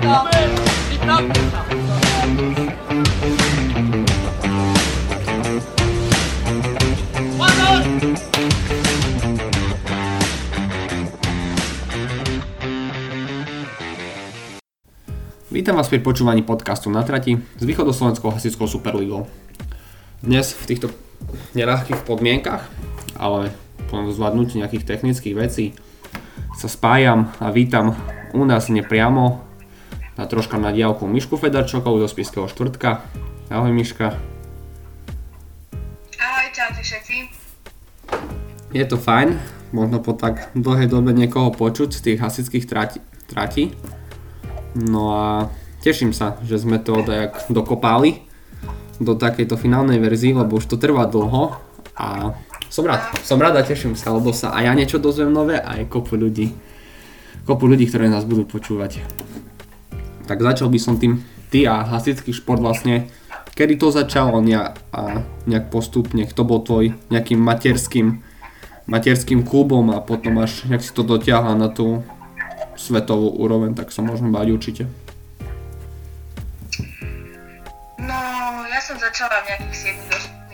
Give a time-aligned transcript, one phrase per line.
[0.00, 0.16] Vítam
[15.76, 19.28] vás pri počúvaní podcastu na trati s východoslovenskou hasickou superligou.
[20.24, 20.88] Dnes v týchto
[21.52, 22.64] neľahkých podmienkach,
[23.20, 23.52] ale
[23.92, 25.76] po zvládnutí nejakých technických vecí
[26.56, 27.92] sa spájam a vítam
[28.32, 29.49] u nás nepriamo
[30.20, 33.00] na troška na diálku Mišku Fedarčokovú zo Spiského štvrtka.
[33.48, 34.12] Ahoj Miška.
[36.20, 37.16] Ahoj, čaute všetci.
[38.76, 39.40] Je to fajn,
[39.72, 43.00] možno po tak dlhej dobe niekoho počuť z tých hasických trati.
[43.32, 43.72] trati.
[44.76, 45.48] No a
[45.80, 48.20] teším sa, že sme to odajak dokopali
[49.00, 51.56] do takejto finálnej verzii, lebo už to trvá dlho
[51.96, 52.36] a
[52.68, 55.80] som rád, som rád a teším sa, lebo sa aj ja niečo dozviem nové a
[55.80, 56.52] aj kopu ľudí,
[57.48, 59.00] kopu ľudí, ktoré nás budú počúvať.
[60.30, 63.10] Tak začal by som tým, ty a hasický šport vlastne,
[63.58, 68.22] kedy to začalo nejak, a nejak postupne, kto bol tvoj nejakým materským,
[68.86, 72.06] materským klubom a potom až nejak si to dotiahla na tú
[72.78, 74.82] svetovú úroveň, tak sa môžeme bať určite.
[77.98, 78.18] No,
[78.70, 79.98] ja som začala v nejakých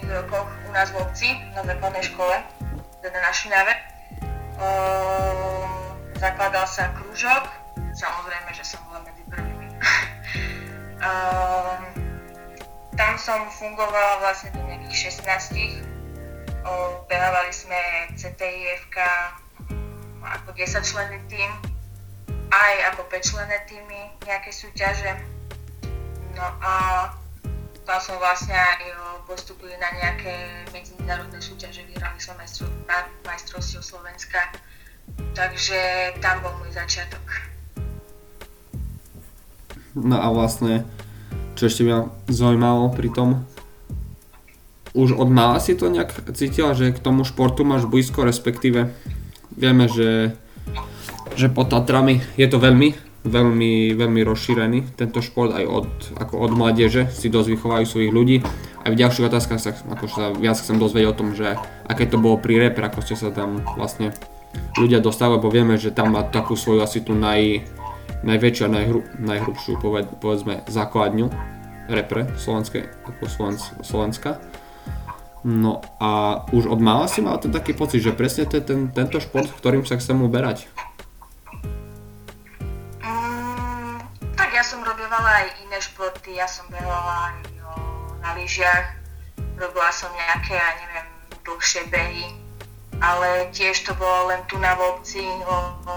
[0.00, 2.36] 7 rokoch u nás v obci na základnej škole,
[3.04, 3.76] teda na Šinave.
[4.56, 5.68] Ehm,
[6.16, 7.44] zakladal sa krúžok,
[7.92, 8.85] samozrejme, že som.
[11.00, 11.82] Ehm,
[12.96, 15.84] tam som fungovala vlastne do nejakých 16.
[17.06, 17.78] behávali sme
[18.18, 18.96] CTIFK
[20.26, 21.50] ako 10 členný tým,
[22.50, 25.14] aj ako 5 člené týmy nejaké súťaže.
[26.34, 26.72] No a
[27.86, 28.82] tam som vlastne aj
[29.30, 32.72] postupili na nejaké medzinárodné súťaže, vyhrali som majstrov,
[33.22, 34.50] majstrovstiev Slovenska,
[35.38, 35.78] takže
[36.18, 37.55] tam bol môj začiatok.
[39.96, 40.84] No a vlastne,
[41.56, 43.28] čo ešte mňa zaujímalo pri tom,
[44.96, 48.92] už od mala si to nejak cítila, že k tomu športu máš blízko, respektíve
[49.56, 50.36] vieme, že
[51.36, 52.96] že pod Tatrami je to veľmi,
[53.28, 58.36] veľmi, veľmi rozšírený tento šport aj od, ako od mládeže si dosť vychovajú svojich ľudí.
[58.82, 62.16] Aj v ďalších otázkach sa, ako sa viac chcem dozvedieť o tom, že aké to
[62.16, 64.16] bolo pri repre, ako ste sa tam vlastne
[64.80, 67.66] ľudia dostali, lebo vieme, že tam má takú svoju asi tú naj,
[68.26, 71.30] najväčšiu a najhru, najhrubšiu poved, povedzme základňu
[71.86, 74.30] repre slovenskej, ako Slovensk, Slovenska.
[75.46, 78.90] No a už od mala si mal ten taký pocit, že presne to je ten,
[78.90, 80.66] tento šport, ktorým sa chcem uberať.
[84.86, 87.70] robievala aj iné športy, ja som behala aj o,
[88.22, 88.96] na lyžiach,
[89.58, 91.08] robila som nejaké, ja neviem,
[91.42, 92.26] dlhšie behy,
[93.02, 95.96] ale tiež to bolo len tu na obci o, o,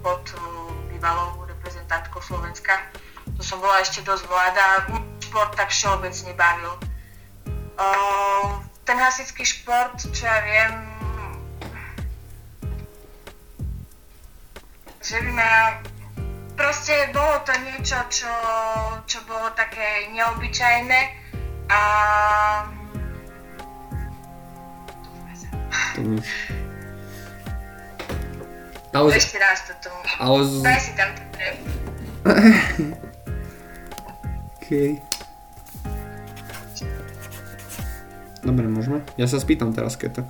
[0.00, 0.55] pod o,
[0.96, 2.80] bývalou reprezentantkou Slovenska.
[3.36, 4.88] To som bola ešte dosť mladá,
[5.20, 6.72] šport tak všeobecne bavil.
[7.76, 7.86] O,
[8.88, 10.72] ten hasický šport, čo ja viem,
[15.04, 15.52] že by ma
[16.56, 18.32] proste bolo to niečo, čo,
[19.04, 21.00] čo bolo také neobyčajné
[21.68, 21.80] a...
[28.96, 29.12] Ale...
[29.12, 29.92] Ešte raz toto.
[30.16, 30.40] Ale...
[30.64, 31.10] Daj si tam
[34.56, 34.68] OK.
[38.40, 39.04] Dobre, môžeme?
[39.20, 40.26] Ja sa spýtam teraz, keď tak.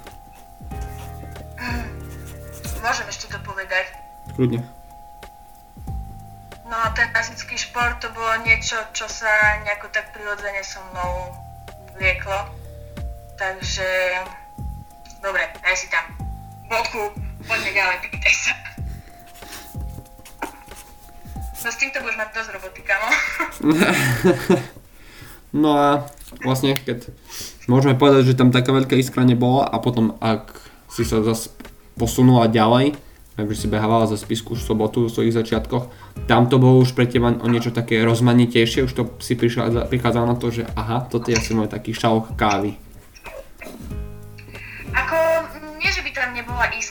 [2.83, 3.87] Môžem ešte to povedať.
[4.35, 4.67] Kľudne
[6.97, 9.29] ten klasický šport to bolo niečo, čo sa
[9.69, 11.37] nejako tak prirodzene so mnou
[12.01, 12.49] vlieklo.
[13.37, 13.89] Takže,
[15.21, 16.09] dobre, daj si tam
[16.73, 17.13] boku,
[17.47, 18.53] poďme ďalej, pýtaj sa.
[21.67, 23.09] No s týmto budeš mať dosť roboty, kamo.
[25.67, 26.07] no a
[26.47, 27.11] vlastne, keď
[27.67, 30.55] môžeme povedať, že tam taká veľká iskra nebola a potom ak
[30.87, 31.51] si sa zase
[31.99, 32.95] posunula ďalej,
[33.35, 35.91] takže si behávala za spisku v sobotu v svojich začiatkoch.
[36.31, 40.39] Tam to bolo už pre teba o niečo také rozmanitejšie, už to si prichádzalo na
[40.39, 42.79] to, že aha, toto je asi môj taký šalok kávy.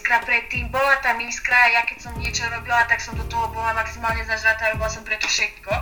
[0.06, 3.74] Iskra predtým, bola tam iskra, ja keď som niečo robila, tak som do toho bola
[3.74, 5.74] maximálne zažratá, robila som preto všetko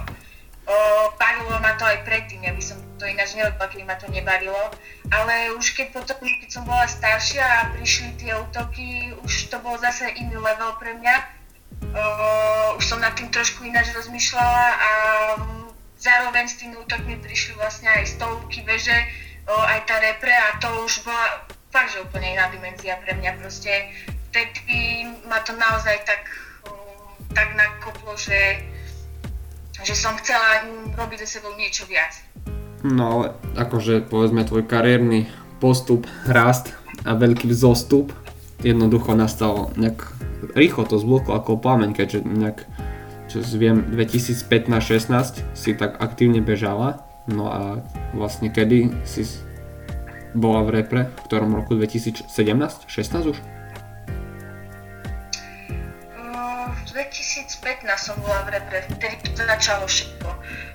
[0.64, 4.08] O, bavilo ma to aj predtým, ja by som to ináč nerobila, keby ma to
[4.08, 4.72] nebavilo.
[5.12, 9.76] Ale už keď potom, keď som bola staršia a prišli tie útoky, už to bol
[9.76, 11.16] zase iný level pre mňa.
[11.84, 12.04] O,
[12.80, 14.92] už som nad tým trošku ináč rozmýšľala a
[16.00, 18.96] zároveň s tými útokmi prišli vlastne aj stovky veže,
[19.52, 21.44] o, aj tá repre a to už bola
[21.74, 23.36] fakt, že úplne iná dimenzia pre mňa.
[23.42, 23.90] Proste
[24.34, 26.26] vtedy ma to naozaj tak,
[27.38, 28.66] tak nakoplo, že
[29.84, 30.64] že som chcela
[30.96, 32.16] robiť za sebou niečo viac.
[32.88, 33.26] No ale
[33.60, 35.28] akože povedzme tvoj kariérny
[35.60, 36.72] postup, rast
[37.04, 38.16] a veľký vzostup
[38.64, 40.08] jednoducho nastal nejak
[40.56, 42.58] rýchlo to zbloklo ako plameň, keďže nejak
[43.28, 47.62] čo viem 2015-16 si tak aktívne bežala no a
[48.14, 49.26] vlastne kedy si
[50.36, 52.30] bola v repre, v ktorom roku 2017?
[52.30, 53.38] 16 už?
[57.14, 60.30] 2015 som bola v repre, vtedy to začalo všetko.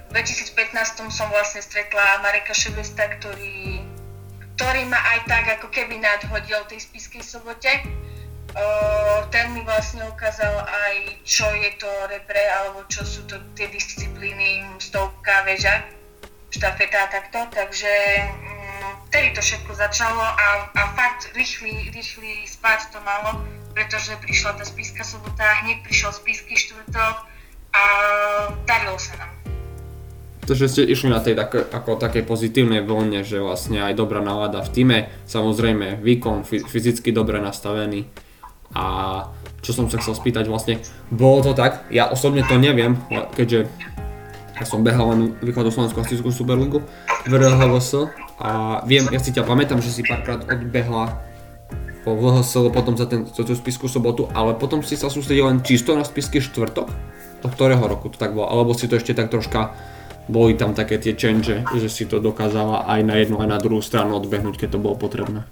[0.06, 3.82] V 2015 som vlastne stretla Mareka Ševesta, ktorý,
[4.54, 7.82] ktorý ma aj tak ako keby nadhodil tej spiskej sobote.
[9.34, 10.94] ten mi vlastne ukázal aj,
[11.26, 15.90] čo je to repre, alebo čo sú to tie disciplíny, stovka, väža,
[16.54, 17.92] štafeta a takto, takže
[19.10, 23.42] vtedy to všetko začalo a, a fakt rýchly, rýchly spát to malo,
[23.78, 27.30] pretože prišla tá spíska sobota, hneď prišiel spísky štvrtok
[27.70, 27.82] a
[28.66, 29.30] darilo sa nám.
[30.50, 34.66] Takže ste išli na tej tak, ako také pozitívnej vlne, že vlastne aj dobrá nálada
[34.66, 34.98] v týme,
[35.30, 38.10] samozrejme výkon fyzicky dobre nastavený.
[38.74, 38.84] A
[39.62, 40.82] čo som sa chcel spýtať vlastne,
[41.14, 42.98] bolo to tak, ja osobne to neviem,
[43.38, 43.70] keďže
[44.58, 46.82] ja som behal len východoslovenskú klasickú superligu
[47.30, 48.10] v RHVS
[48.42, 51.27] a viem, ja si ťa pamätám, že si párkrát odbehla
[52.08, 55.60] po VHS, potom za, ten, za tú spisku sobotu, ale potom si sa sústredil len
[55.60, 56.88] čisto na spisky štvrtok?
[57.44, 58.48] Do ktorého roku to tak bolo?
[58.48, 59.76] Alebo si to ešte tak troška,
[60.24, 63.84] boli tam také tie change, že si to dokázala aj na jednu aj na druhú
[63.84, 65.44] stranu odbehnúť, keď to bolo potrebné?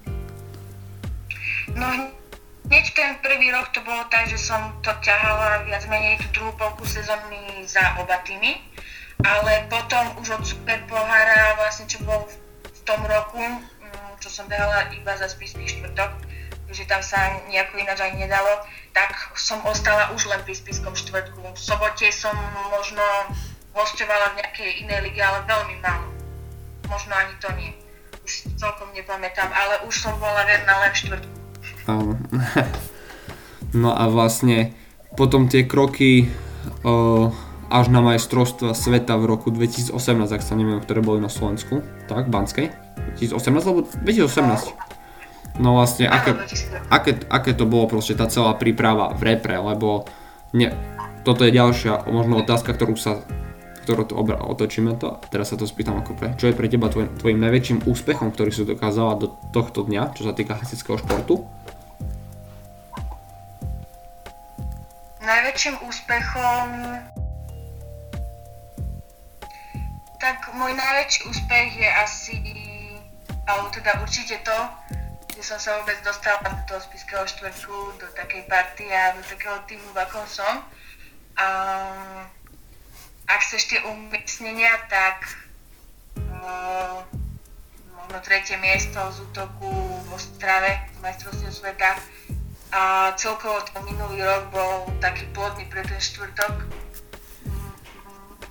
[1.77, 1.89] No,
[2.73, 6.53] hneď ten prvý rok to bolo tak, že som to ťahala viac menej tú druhú
[6.57, 8.57] polku sezóny za oba týmy,
[9.21, 12.25] ale potom už od Super pohára, vlastne čo bol
[12.65, 16.26] v tom roku, mm, čo som behala iba za spisný štvrtok,
[16.71, 18.51] že tam sa nejako ináč aj nedalo,
[18.91, 21.39] tak som ostala už len pri spiskom štvrtku.
[21.55, 22.35] V sobote som
[22.73, 23.03] možno
[23.77, 26.09] hostovala v nejakej inej lige, ale veľmi málo.
[26.89, 27.71] Možno ani to nie.
[28.25, 31.35] Už celkom nepamätám, ale už som bola verná len štvrtku.
[33.75, 34.73] No a vlastne
[35.19, 36.31] potom tie kroky
[36.87, 37.29] o,
[37.69, 39.93] až na majstrovstva sveta v roku 2018,
[40.33, 42.71] ak sa neviem, ktoré boli na Slovensku, tak, Banskej,
[43.19, 44.86] 2018 alebo 2018.
[45.57, 46.37] No vlastne, aké,
[46.93, 50.05] aké, aké to bolo proste tá celá príprava v repre, lebo
[50.53, 50.69] ne,
[51.25, 53.25] toto je ďalšia možno otázka, ktorú sa
[53.87, 56.91] ktorú to obra, otočíme to, teraz sa to spýtam ako pre, čo je pre teba
[56.91, 61.47] tvoj, tvojim najväčším úspechom, ktorý si dokázala do tohto dňa, čo sa týka hasického športu?
[65.23, 66.67] Najväčším úspechom
[70.19, 72.37] tak môj najväčší úspech je asi,
[73.47, 74.59] alebo teda určite to,
[75.37, 79.61] že som sa vôbec dostala do toho spiského štvrtku, do takej party a do takého
[79.69, 80.65] týmu, v akom som.
[81.37, 81.47] A
[83.29, 85.29] ak chceš tie umiestnenia, tak
[86.17, 87.05] uh,
[88.01, 89.69] možno tretie miesto z útoku
[90.09, 92.01] v Ostrave, majstrovstiev sveta.
[92.73, 96.65] A celkovo ten minulý rok bol taký plodný pre ten štvrtok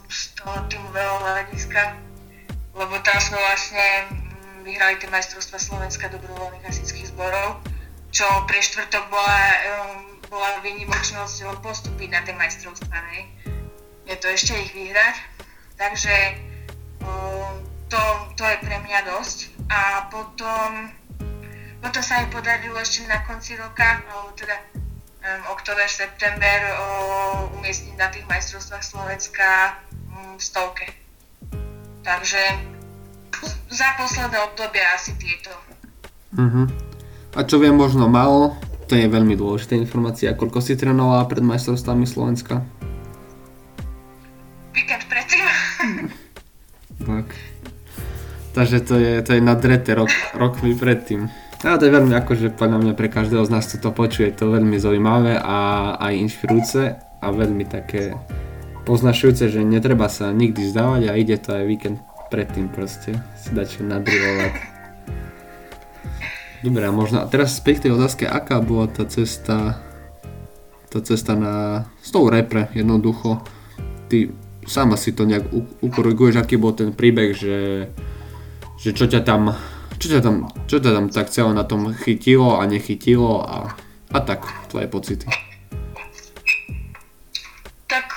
[0.06, 1.98] z toho týmového hľadiska,
[2.78, 4.25] lebo tam sme vlastne mm,
[4.66, 7.62] vyhrali tie majstrovstva Slovenska dobrovoľných hasičských zborov,
[8.10, 9.42] čo pre štvrtok bola,
[10.28, 13.30] bola výnimočnosť postúpiť na tie majstrovstvá, ne?
[14.10, 15.16] Je to ešte ich vyhrať,
[15.78, 16.14] takže
[17.90, 18.02] to,
[18.34, 19.54] to je pre mňa dosť.
[19.70, 20.90] A potom,
[21.82, 26.58] potom sa mi podarilo ešte na konci roka, alebo teda um, október, september
[27.62, 29.82] umiestniť na tých majstrovstvách Slovenska
[30.38, 30.90] v stovke.
[32.06, 32.75] Takže
[33.70, 35.52] za posledné obdobie asi tieto.
[36.36, 36.68] Uh-huh.
[37.36, 40.38] A čo viem možno málo, to je veľmi dôležitá informácia.
[40.38, 42.62] Koľko si trénovala pred majstrovstvami Slovenska?
[44.72, 45.46] Víkend predtým.
[47.10, 47.28] tak.
[48.56, 51.28] Takže to je, to je nadrete rok, rok mi predtým.
[51.66, 54.54] A to je veľmi akože podľa mňa pre každého z nás, kto to počuje, to
[54.54, 58.14] veľmi zaujímavé a aj inšpirujúce a veľmi také
[58.86, 61.98] poznašujúce, že netreba sa nikdy zdávať a ide to aj víkend
[62.30, 64.54] predtým proste si dať čo nadrilovať.
[66.66, 69.78] Dobre, a možno a teraz späť k tej otázke, aká bola tá cesta
[70.90, 73.44] tá cesta na s tou repre jednoducho
[74.08, 74.32] ty
[74.66, 75.46] sama si to nejak
[75.84, 77.90] ukoriguješ, aký bol ten príbeh, že,
[78.82, 79.54] že čo ťa tam
[79.96, 83.76] čo ťa tam, čo ťa tam tak celé na tom chytilo a nechytilo a,
[84.12, 85.28] a tak, tvoje pocity.
[87.86, 88.08] Tak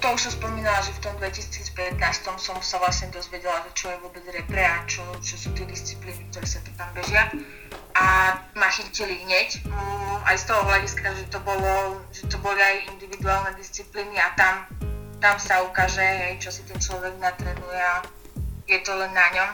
[0.00, 2.00] to už som spomínala, že v tom 2015
[2.40, 6.46] som sa vlastne dozvedela, čo je vôbec repre a čo, čo sú tie disciplíny, ktoré
[6.48, 7.28] sa tam bežia.
[7.92, 9.60] A ma chytili hneď,
[10.24, 14.64] aj z toho hľadiska, že to, bolo, že to boli aj individuálne disciplíny a tam
[15.18, 18.06] tam sa ukáže, čo si ten človek natrenuje a
[18.70, 19.50] je to len na ňom.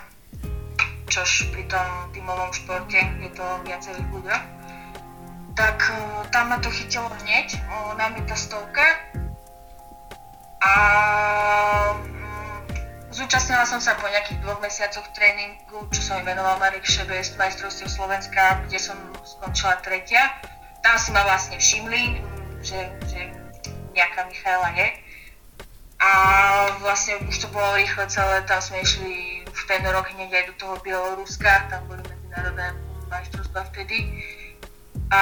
[1.09, 4.45] Čož pri tom tímovom športe je to viacerých ľuďoch.
[5.57, 5.79] Tak
[6.35, 7.57] tam ma to chytilo hneď,
[7.97, 8.85] na tá stovka.
[10.65, 10.71] A
[12.01, 17.93] mm, zúčastnila som sa po nejakých dvoch mesiacoch tréningu, čo som venoval Marek Šebest, majstrovstiev
[17.93, 18.97] Slovenska, kde som
[19.29, 20.33] skončila tretia.
[20.81, 22.25] Tam si ma vlastne všimli,
[22.65, 22.81] že,
[23.13, 23.29] že
[23.93, 24.89] nejaká Michaela je.
[26.01, 26.11] A
[26.81, 30.55] vlastne už to bolo rýchle celé, tam sme išli v ten rok hneď aj do
[30.61, 32.77] toho Bieloruska, tam boli medzinárodné
[33.09, 34.13] majstrovstvá vtedy.
[35.13, 35.21] A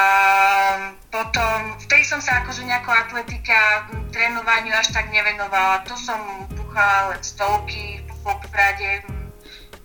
[1.12, 3.84] potom, vtedy som sa akože nejako atletika,
[4.16, 5.84] trénovaniu až tak nevenovala.
[5.84, 9.04] To som puchala len stovky po Poprade,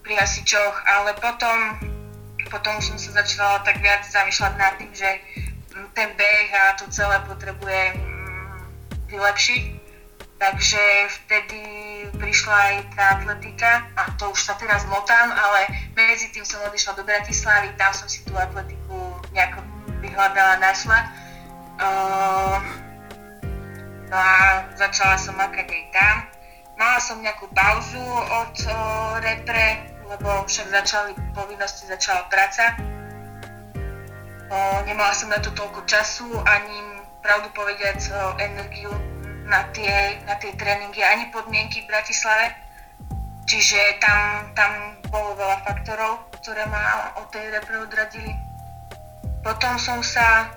[0.07, 1.83] pri hasičoch, ale potom,
[2.47, 5.09] potom už som sa začala tak viac zamýšľať nad tým, že
[5.91, 8.55] ten beh a to celé potrebuje mm,
[9.11, 9.63] vylepšiť.
[10.37, 11.61] Takže vtedy
[12.21, 15.65] prišla aj tá atletika a to už sa teraz motám, ale
[15.97, 19.65] medzi tým som odišla do Bratislavy, tam som si tú atletiku nejako
[20.03, 20.99] vyhľadala, našla.
[21.77, 22.57] Uh,
[24.09, 26.15] no a začala som makať aj tam.
[26.77, 28.01] Mala som nejakú pauzu
[28.43, 32.77] od uh, repre, lebo však začali povinnosti, začala práca
[34.47, 34.55] O,
[34.87, 38.95] nemala som na to toľko času, ani pravdu povediac o, energiu
[39.43, 42.55] na tie, na tie tréningy, ani podmienky v Bratislave.
[43.43, 44.71] Čiže tam, tam
[45.11, 48.31] bolo veľa faktorov, ktoré ma od tej repre odradili.
[49.47, 50.51] Potom som sa,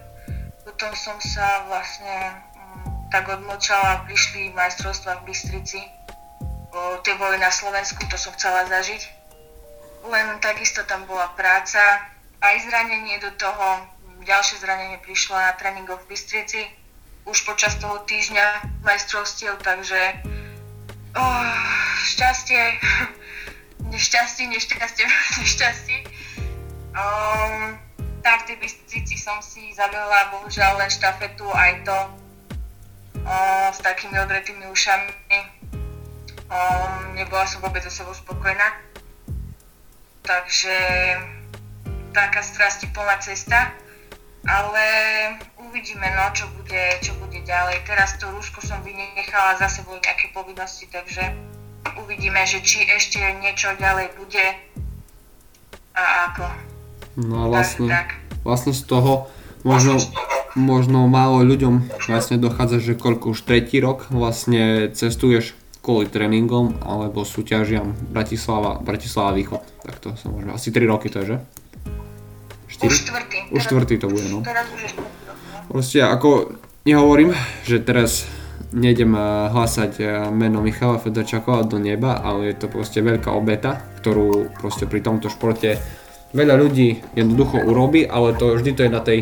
[0.67, 5.79] potom som sa vlastne m, tak odmočala, prišli majstrovstva v Bystrici.
[6.75, 8.99] O, tie boli na Slovensku, to som chcela zažiť.
[10.11, 11.79] Len takisto tam bola práca,
[12.43, 13.87] aj zranenie do toho,
[14.27, 16.67] ďalšie zranenie prišlo na tréningoch v Bystrici
[17.31, 20.19] už počas toho týždňa majstrovstiev, takže
[21.15, 21.47] oh,
[22.11, 22.75] šťastie,
[23.95, 25.07] nešťastie, nešťastie,
[25.39, 25.99] nešťastie.
[26.91, 27.79] Um,
[28.21, 31.97] tak v Bystrici som si zabila bohužiaľ len štafetu, aj to
[33.25, 35.39] um, s takými odretými ušami.
[36.51, 38.77] Um, nebola som vôbec so sebou spokojná.
[40.21, 40.77] Takže
[42.13, 43.73] taká strasti plná cesta,
[44.45, 44.87] ale
[45.57, 47.87] uvidíme, no, čo bude, čo bude ďalej.
[47.87, 51.23] Teraz to Rusko som vynechala za sebou nejaké povinnosti, takže
[51.97, 54.47] uvidíme, že či ešte niečo ďalej bude
[55.95, 56.70] a ako.
[57.21, 58.43] No a vlastne, tak, tak.
[58.43, 59.29] vlastne z toho
[59.63, 60.01] možno,
[60.57, 67.25] možno málo ľuďom vlastne dochádza, že koľko už tretí rok vlastne cestuješ kvôli tréningom alebo
[67.25, 69.65] súťažiam Bratislava, Bratislava Východ.
[69.85, 71.39] Tak to sa môže, asi 3 roky to je, že?
[72.81, 72.89] 4?
[72.89, 73.39] Už štvrtý.
[73.53, 74.41] Už štvrtý to bude, no.
[74.41, 74.49] No.
[75.73, 76.53] Proste ako
[76.85, 77.33] nehovorím,
[77.65, 78.29] že teraz
[78.71, 83.81] nejdem eh, hlasať eh, meno Michala Federčakova do neba, ale je to proste veľká obeta,
[84.03, 85.81] ktorú proste pri tomto športe
[86.31, 89.19] veľa ľudí jednoducho urobí, ale to vždy to je na tej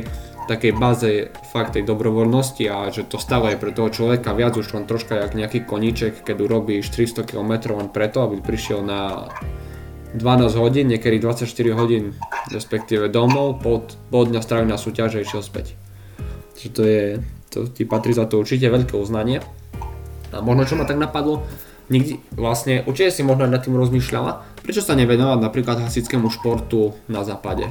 [0.48, 4.72] takej báze fakt tej dobrovoľnosti a že to stále je pre toho človeka viac už
[4.72, 9.28] len troška jak nejaký koníček, keď urobíš 300 km len preto, aby prišiel na
[10.16, 11.44] 12 hodín, niekedy 24
[11.76, 12.16] hodín,
[12.48, 15.76] respektíve domov, pol, pol dňa strávi na súťaže išiel späť.
[16.56, 17.04] Čiže to je,
[17.52, 19.44] to ti patrí za to určite veľké uznanie.
[20.32, 21.44] A možno čo ma tak napadlo,
[21.88, 27.24] nikdy, vlastne, určite si možno nad tým rozmýšľala, prečo sa nevenovať napríklad hasickému športu na
[27.24, 27.68] západe?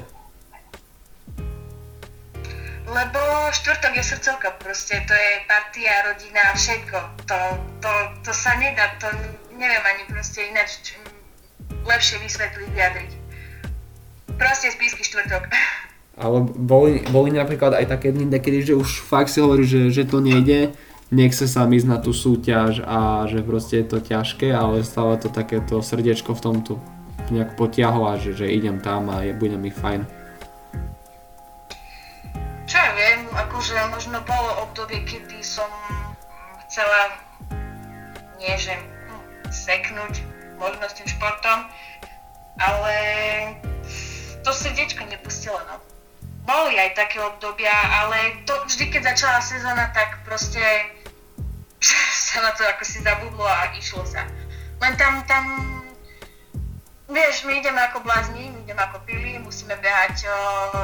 [2.88, 3.20] Lebo
[3.54, 6.98] štvrtok je srdcovka, proste to je partia, rodina, všetko.
[7.30, 7.40] To,
[7.84, 7.92] to,
[8.26, 9.08] to sa nedá, to
[9.54, 10.98] neviem ani proste ináč
[11.86, 13.12] lepšie vysvetliť, vyjadriť.
[14.38, 15.50] Proste spísky štvrtok.
[16.18, 20.10] Ale boli, boli napríklad aj také dny, kedy že už fakt si hovorí, že, že
[20.10, 20.74] to nejde,
[21.12, 25.32] nechce sa ísť na tú súťaž a že proste je to ťažké, ale stále to
[25.32, 26.74] takéto srdiečko v tomto
[27.32, 30.08] nejak potiahlo a že, že idem tam a je, bude mi fajn.
[32.68, 35.68] Čo ja viem, akože možno bolo obdobie, kedy som
[36.68, 37.16] chcela
[38.40, 40.20] nie že hm, seknúť,
[40.60, 41.68] možno s tým športom,
[42.60, 42.96] ale
[44.44, 45.80] to srdiečko nepustilo, no.
[46.48, 50.64] Boli aj také obdobia, ale to vždy, keď začala sezóna, tak proste
[52.32, 54.27] sa na to ako si zabudlo a išlo sa.
[54.77, 55.44] Len tam, tam,
[57.10, 60.38] vieš, my ideme ako blázni, my ideme ako pili, musíme behať o,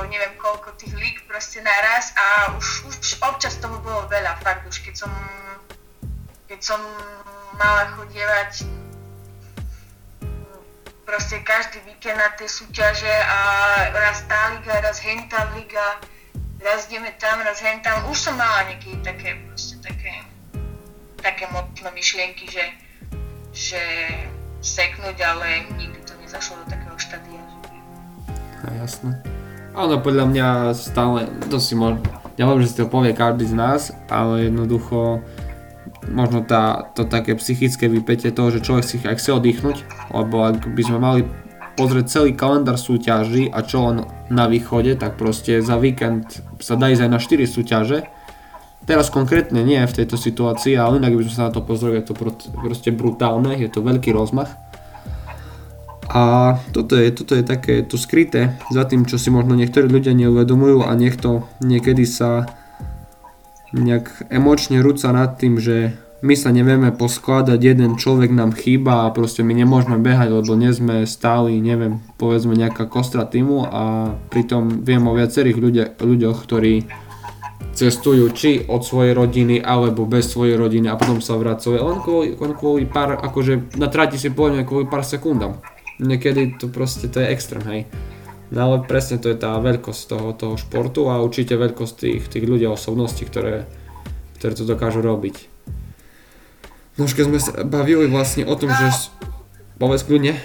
[0.09, 4.81] neviem koľko tých lík proste naraz a už, už občas toho bolo veľa, fakt už
[4.81, 5.11] keď som,
[6.49, 6.81] keď som
[7.59, 8.65] mala chodievať
[11.05, 13.37] proste každý víkend na tie súťaže a
[13.93, 16.01] raz tá liga, raz hentá liga,
[16.63, 18.07] raz ideme tam, raz hentam.
[18.09, 20.23] Už som mala nejaké také, proste také,
[21.23, 22.65] také možno myšlienky, že,
[23.55, 23.83] že
[24.59, 27.41] seknúť, ale nikdy to nezašlo do takého štádia.
[28.63, 29.23] A jasné.
[29.73, 32.03] Áno, podľa mňa stále, to si možno,
[32.37, 35.23] ja viem, že si to povie každý z nás, ale jednoducho
[36.11, 39.77] možno tá, to také psychické vypätie toho, že človek si aj chce oddychnúť,
[40.11, 41.21] lebo ak by sme mali
[41.73, 43.97] pozrieť celý kalendár súťaží a čo len
[44.29, 47.97] na východe, tak proste za víkend sa dá ísť aj na 4 súťaže.
[48.83, 52.11] Teraz konkrétne nie v tejto situácii, ale inak by sme sa na to pozreli, je
[52.11, 52.15] to
[52.59, 54.51] proste brutálne, je to veľký rozmach.
[56.11, 60.11] A toto je, toto je také to skryté za tým, čo si možno niektorí ľudia
[60.11, 62.45] neuvedomujú a niekto niekedy sa
[63.73, 69.11] nejak emočne rúca nad tým, že my sa nevieme poskladať, jeden človek nám chýba a
[69.11, 74.87] proste my nemôžeme behať, lebo nie sme stáli, neviem, povedzme nejaká kostra týmu a pritom
[74.87, 76.87] viem o viacerých ľudia, ľuďoch, ktorí
[77.71, 82.35] cestujú či od svojej rodiny alebo bez svojej rodiny a potom sa vracajú len kvôli,
[82.35, 85.63] len kvôli pár, akože na trati si povedzme kvôli pár sekundám.
[86.03, 87.81] Niekedy to proste, to je extrém, hej.
[88.53, 92.45] No ale presne to je tá veľkosť toho, toho športu a určite veľkosť tých, tých
[92.45, 93.65] ľudí a osobností, ktoré,
[94.37, 95.49] ktoré to dokážu robiť.
[96.99, 98.77] No už keď sme sa bavili vlastne o tom, no.
[98.77, 99.09] že...
[99.81, 100.37] Povedz kľudne.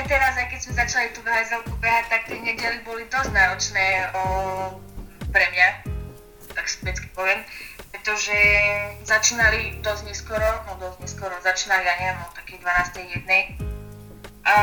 [0.00, 3.36] No vlastne teraz, aj keď sme začali tú VHSL behať, tak tie nedely boli dosť
[3.36, 4.22] náročné o,
[5.28, 5.68] pre mňa,
[6.56, 7.44] tak späcky poviem,
[7.92, 8.32] pretože
[9.04, 13.12] začínali dosť neskoro, no dosť neskoro, začínali, ja neviem, o takej 12.
[13.12, 13.42] jednej.
[14.48, 14.56] A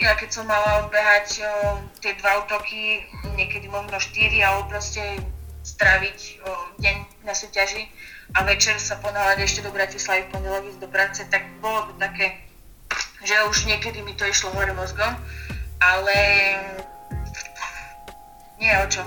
[0.00, 3.04] ja keď som mala odbehať o, tie dva útoky,
[3.36, 5.20] niekedy možno 4, alebo proste
[5.60, 6.96] stráviť o, deň
[7.28, 7.84] na súťaži
[8.32, 12.00] a večer sa ponáhľať ešte do Bratislavy v pondelok ísť do práce, tak bolo to
[12.00, 12.47] také,
[13.24, 15.12] že už niekedy mi to išlo hore mozgom,
[15.82, 16.16] ale
[18.58, 19.06] nie o čom.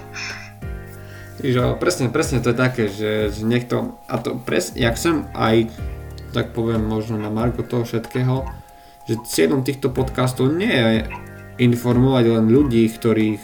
[1.41, 5.73] Že, presne, presne to je také, že, že niekto, a to presne, jak som aj,
[6.37, 8.45] tak poviem možno na Marko toho všetkého,
[9.09, 11.09] že cieľom týchto podcastov nie je
[11.57, 13.41] informovať len ľudí, ktorých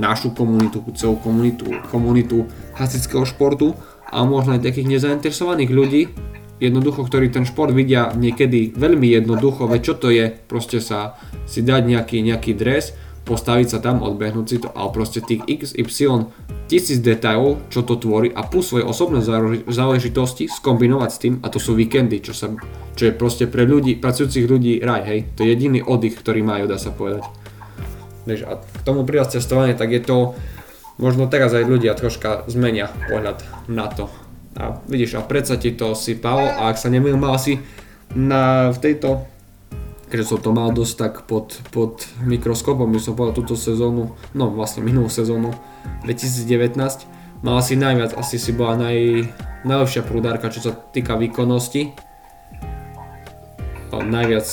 [0.00, 3.74] našu komunitu, celú komunitu, komunitu hasického športu
[4.08, 6.02] a možno aj takých nezainteresovaných ľudí,
[6.58, 11.62] jednoducho, ktorí ten šport vidia niekedy veľmi jednoducho, veď čo to je, proste sa si
[11.62, 12.94] dať nejaký, nejaký dres,
[13.28, 16.32] postaviť sa tam, odbehnúť si to, ale proste tých XY
[16.64, 19.20] tisíc detailov, čo to tvorí a plus svoje osobné
[19.68, 22.48] záležitosti skombinovať s tým a to sú víkendy, čo, sa,
[22.96, 26.64] čo je proste pre ľudí, pracujúcich ľudí raj, hej, to je jediný oddych, ktorý majú,
[26.64, 27.28] dá sa povedať.
[28.24, 30.36] Vieš, a k tomu pridať cestovanie, tak je to,
[30.96, 34.08] možno teraz aj ľudia troška zmenia pohľad na to.
[34.56, 37.60] A vidíš, a predsa ti to sypalo a ak sa nemýlim, mal si
[38.16, 39.28] na, v tejto,
[40.08, 44.44] keďže som to mal dosť tak pod, pod mikroskopom, by som povedal túto sezónu, no
[44.48, 45.52] vlastne minulú sezónu
[46.08, 49.28] 2019, mal si najviac, asi si bola naj,
[49.68, 51.92] najlepšia prúdárka, čo sa týka výkonnosti.
[53.92, 54.48] A najviac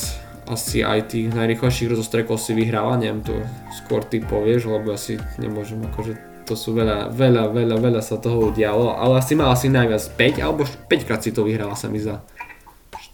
[0.46, 3.34] asi aj tých najrychlejších rozostrekov si vyhráva, neviem, to
[3.74, 8.54] skôr ty povieš, lebo asi nemôžem, akože to sú veľa, veľa, veľa, veľa sa toho
[8.54, 11.98] udialo, ale asi mal asi najviac 5, alebo 5 krát si to vyhrala sa mi
[11.98, 12.22] za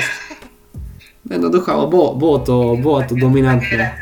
[1.27, 1.33] 6.
[1.35, 3.99] Jednoducho, ale bolo, bolo to, bolo to dominantné.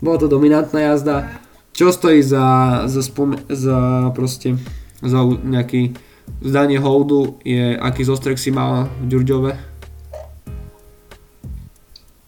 [0.00, 1.28] Bola to dominantná jazda.
[1.76, 4.56] Čo stojí za, za, spom- za proste,
[5.04, 5.94] za nejaký
[6.38, 9.50] Zdanie holdu je, aký zostrek si mala v Ďurďove?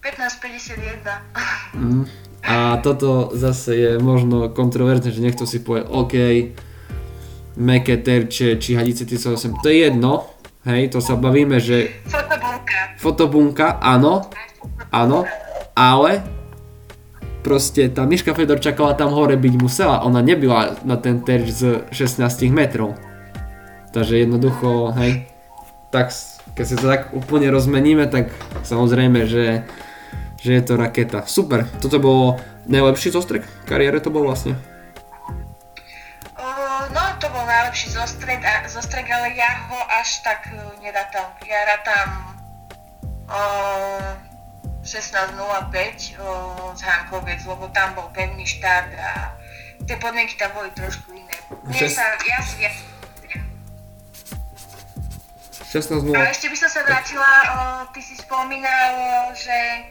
[0.03, 1.77] 15.51.
[1.77, 2.05] Mm.
[2.51, 6.15] A toto zase je možno kontroverzne, že niekto si povie, OK,
[7.55, 10.27] meké terče, či hadice 38, to je jedno,
[10.67, 11.95] hej, to sa bavíme, že...
[12.11, 12.79] Fotobunka.
[12.99, 14.27] Fotobunka, áno,
[14.91, 15.31] áno,
[15.79, 16.27] ale
[17.47, 21.63] proste tá Miška Fedorčaková tam hore byť musela, ona nebyla na ten terč z
[21.95, 22.99] 16 metrov.
[23.95, 25.31] Takže jednoducho, hej,
[25.95, 26.11] tak
[26.55, 28.35] keď si to tak úplne rozmeníme, tak
[28.67, 29.65] samozrejme, že,
[30.41, 31.29] že je to raketa.
[31.29, 34.57] Super, toto bolo najlepší zostrek v kariére, to bol vlastne?
[36.91, 40.49] no, to bol najlepší zostrek, zostrek, ale ja ho až tak
[40.81, 41.31] uh.
[41.47, 42.09] Ja rátam
[43.31, 44.17] uh,
[44.83, 49.37] 16.05 uh, z Hankoviec, lebo tam bol pevný štart a
[49.85, 51.37] tie podmienky tam boli trošku iné.
[51.69, 52.77] Mne sa, ja si viac
[55.71, 56.19] 16 0.
[56.19, 57.59] A ešte by som sa vrátila, o,
[57.95, 59.87] ty si spomínal, že,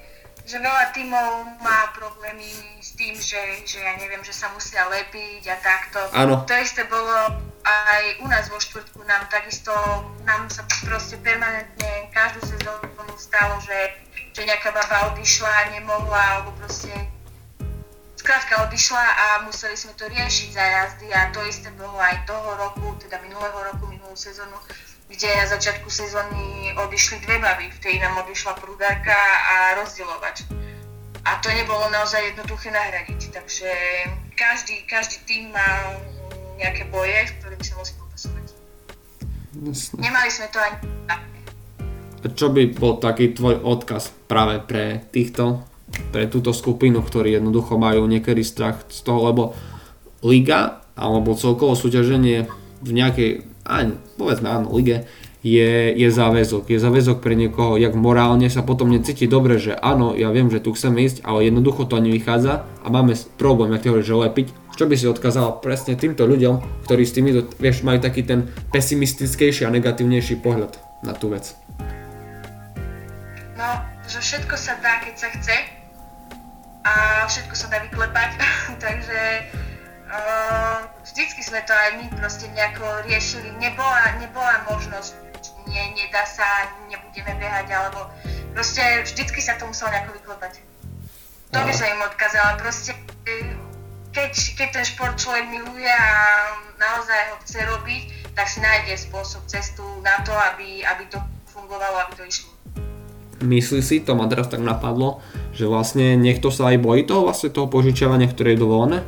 [0.49, 2.49] že veľa tímov má problémy
[2.81, 3.37] s tým, že,
[3.69, 6.01] že ja neviem, že sa musia lepiť a takto.
[6.17, 6.41] Áno.
[6.41, 9.69] To isté bolo aj u nás vo štvrtku, nám takisto,
[10.25, 13.93] nám sa proste permanentne každú sezónu stalo, že,
[14.33, 16.89] že nejaká baba odišla nemohla, alebo proste
[18.17, 22.57] skrátka odišla a museli sme to riešiť za jazdy a to isté bolo aj toho
[22.57, 24.57] roku, teda minulého roku, minulú sezónu,
[25.09, 29.17] kde na začiatku sezóny odišli dve baby, v tej nám odišla prúdarka
[29.49, 30.45] a rozdielovač.
[31.25, 33.69] A to nebolo naozaj jednoduché nahradiť, takže
[34.37, 35.97] každý, každý tým má
[36.55, 38.45] nejaké boje, v ktorých sa musí popasovať.
[39.59, 39.97] Jasne.
[39.99, 40.77] Nemali sme to ani
[42.35, 45.65] Čo by bol taký tvoj odkaz práve pre týchto,
[46.13, 49.43] pre túto skupinu, ktorí jednoducho majú niekedy strach z toho, lebo
[50.23, 52.47] liga alebo celkovo súťaženie
[52.83, 53.31] v nejakej,
[53.69, 55.05] aj, povedzme áno, lige,
[55.39, 56.67] je, je záväzok.
[56.67, 60.59] Je záväzok pre niekoho, jak morálne sa potom necíti dobre, že áno, ja viem, že
[60.59, 64.47] tu chcem ísť, ale jednoducho to ani vychádza a máme problém, ty hovoríš, že lepiť.
[64.75, 69.67] Čo by si odkázala presne týmto ľuďom, ktorí s tými, vieš, majú taký ten pesimistickejší
[69.67, 71.55] a negatívnejší pohľad na tú vec.
[73.59, 73.69] No,
[74.07, 75.57] že všetko sa dá, keď sa chce
[76.87, 76.93] a
[77.27, 78.31] všetko sa dá vyklepať,
[78.83, 79.19] takže
[80.09, 83.53] uh, vždycky sme to aj my proste nejako riešili.
[83.61, 85.13] Nebola, nebola možnosť,
[85.69, 86.45] nie, nedá sa,
[86.89, 88.09] nebudeme behať, alebo
[88.57, 90.53] proste vždycky sa to muselo nejako vyklepať.
[91.49, 92.93] To by som im odkázala, proste
[93.25, 93.53] eh,
[94.13, 96.11] keď, keď ten šport človek miluje a
[96.77, 101.17] naozaj ho chce robiť, tak si nájde spôsob, cestu na to, aby, aby to
[101.49, 102.49] fungovalo, aby to išlo.
[103.39, 105.23] Myslí si, to ma teraz tak napadlo,
[105.55, 108.99] že vlastne niekto sa aj bojí toho vlastne toho požičiavania, ktoré je dovolené?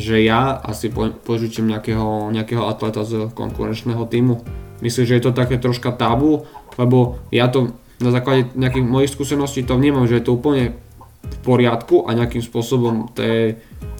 [0.00, 4.40] Že ja asi po, požičím nejakého, nejakého atleta z konkurenčného týmu.
[4.80, 6.48] Myslím, že je to také troška tabu,
[6.80, 10.72] lebo ja to na základe nejakých mojich skúseností to vnímam, že je to úplne
[11.20, 13.42] v poriadku a nejakým spôsobom to je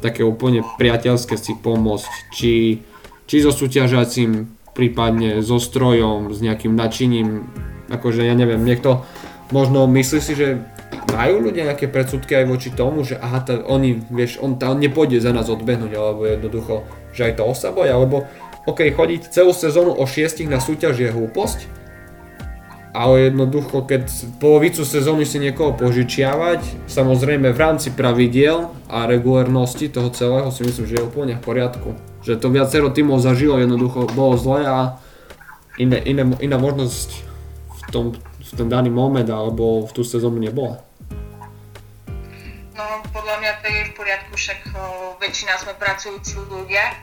[0.00, 2.80] také úplne priateľské si pomôcť, či,
[3.28, 7.44] či so súťažiacím, prípadne so strojom, s nejakým načiním,
[7.92, 9.04] akože ja neviem, niekto
[9.52, 10.64] možno myslí si, že
[11.12, 14.78] majú ľudia nejaké predsudky aj voči tomu, že aha, tá, oni, vieš, on, tá, on
[14.78, 18.26] nepôjde za nás odbehnúť, alebo jednoducho, že aj to sa boja, alebo
[18.66, 21.80] ok, chodiť celú sezónu o šiestich na súťaž je hlúposť,
[22.90, 24.10] ale jednoducho, keď
[24.42, 30.86] polovicu sezóny si niekoho požičiavať, samozrejme v rámci pravidiel a regulérnosti toho celého si myslím,
[30.90, 31.94] že je úplne v poriadku.
[32.26, 34.98] Že to viacero tímov zažilo, jednoducho bolo zle a
[35.78, 37.08] iné, iné, iná možnosť
[37.70, 38.04] v, tom,
[38.50, 40.82] v ten daný moment alebo v tú sezónu nebola.
[42.74, 42.84] No,
[43.14, 46.96] podľa mňa to je v poriadku, však o, väčšina sme pracujúci ľudia.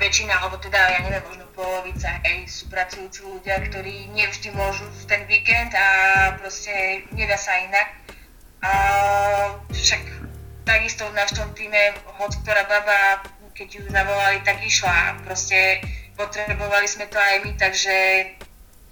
[0.00, 5.02] Väčšina, alebo teda, ja neviem, možno polovica, hej, sú pracujúci ľudia, ktorí nevždy môžu v
[5.06, 5.86] ten víkend a
[6.38, 7.88] proste nedá sa inak.
[8.64, 8.72] A
[9.70, 10.02] však
[10.64, 13.22] takisto v našom týme, hoď ktorá baba,
[13.54, 15.78] keď ju zavolali, tak išla proste
[16.18, 17.94] potrebovali sme to aj my, takže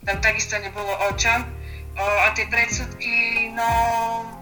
[0.06, 1.61] tam takisto nebolo o čom.
[1.92, 3.68] A tie predsudky, no,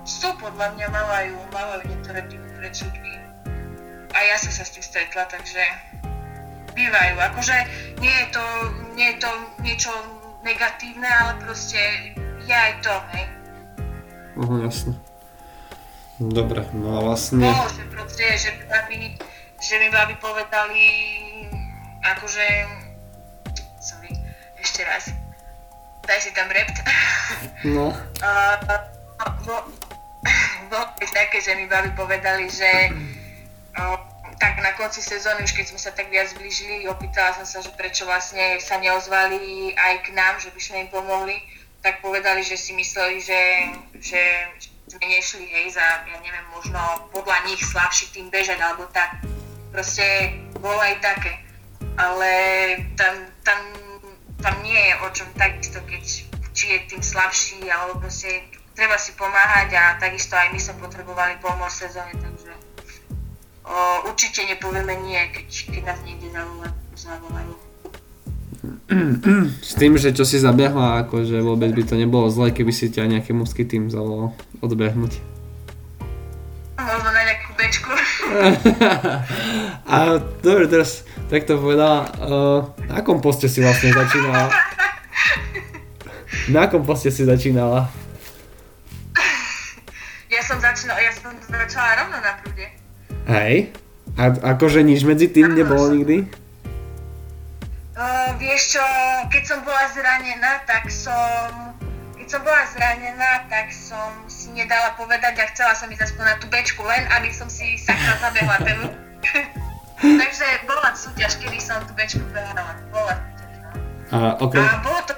[0.07, 3.13] sú podľa mňa, mávajú, mávajú niektoré tie predsudky.
[4.15, 5.63] A ja som sa s tým stretla, takže
[6.75, 7.15] bývajú.
[7.19, 7.57] Akože
[7.99, 8.45] nie je to,
[8.95, 9.31] nie je to
[9.67, 9.93] niečo
[10.47, 11.79] negatívne, ale proste
[12.47, 13.27] je aj to, hej.
[14.41, 14.95] Aha, jasne.
[16.21, 17.43] Dobre, no a vlastne...
[17.43, 19.17] Bolo, že proste, že by babi,
[19.59, 20.87] že mi babi povedali,
[22.05, 22.47] akože,
[23.81, 24.13] sorry,
[24.61, 25.17] ešte raz,
[26.11, 26.77] daj si tam rept.
[27.63, 28.57] No, Uh,
[29.47, 29.57] bo,
[30.69, 32.91] bolo také, že mi babi povedali, že
[33.79, 33.97] uh,
[34.41, 37.71] tak na konci sezóny, už keď sme sa tak viac zblížili, opýtala som sa, že
[37.77, 41.37] prečo vlastne sa neozvali aj k nám, že by sme im pomohli,
[41.85, 43.41] tak povedali, že si mysleli, že,
[44.01, 44.21] že
[44.89, 46.81] sme nešli, hej, za, ja neviem, možno
[47.13, 49.21] podľa nich slabší tým bežať, alebo tak.
[49.71, 51.41] Proste bolo aj také.
[51.97, 52.31] Ale
[52.97, 53.61] tam, tam,
[54.41, 56.03] tam nie je o čom takisto, keď
[56.51, 58.43] či je tým slabší, alebo proste
[58.75, 62.53] treba si pomáhať a takisto aj my sme potrebovali pomôcť v sezóne, takže
[63.69, 63.77] o,
[64.11, 66.29] určite nepovieme nie, keď, keď nás niekde
[66.97, 67.55] zavolajú.
[69.63, 73.09] s tým, že čo si zabiehla, akože vôbec by to nebolo zle, keby si ťa
[73.09, 75.40] nejaký mužský tým zavolal odbehnúť.
[76.81, 77.91] Možno na nejakú bečku.
[79.95, 79.97] a
[80.41, 84.51] dobre, teraz tak to povedala, uh, na akom poste si vlastne začínala?
[86.51, 87.87] Na akom poste si začínala?
[90.27, 92.67] Ja som začala, ja som začala rovno na prúde.
[93.31, 93.71] Hej.
[94.19, 96.27] A akože nič medzi tým nebolo nikdy?
[97.95, 98.85] Uh, vieš čo,
[99.31, 101.79] keď som bola zranená, tak som...
[102.19, 104.11] Keď som bola zranená, tak som
[104.53, 108.19] nedala povedať a chcela som ísť aspoň na tú bečku, len aby som si sakra
[108.21, 108.79] zabehla ten...
[110.21, 112.73] Takže bola súťaž, kedy som tú bečku behala.
[112.89, 113.71] Bola súťaž, no.
[114.11, 114.65] A okrem...
[114.65, 115.13] A bolo to...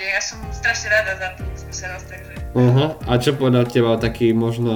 [0.00, 2.32] Ja som strašne rada za tú skúsenosť, takže...
[2.50, 2.86] Aha.
[3.06, 4.74] A čo podľa teba taký možno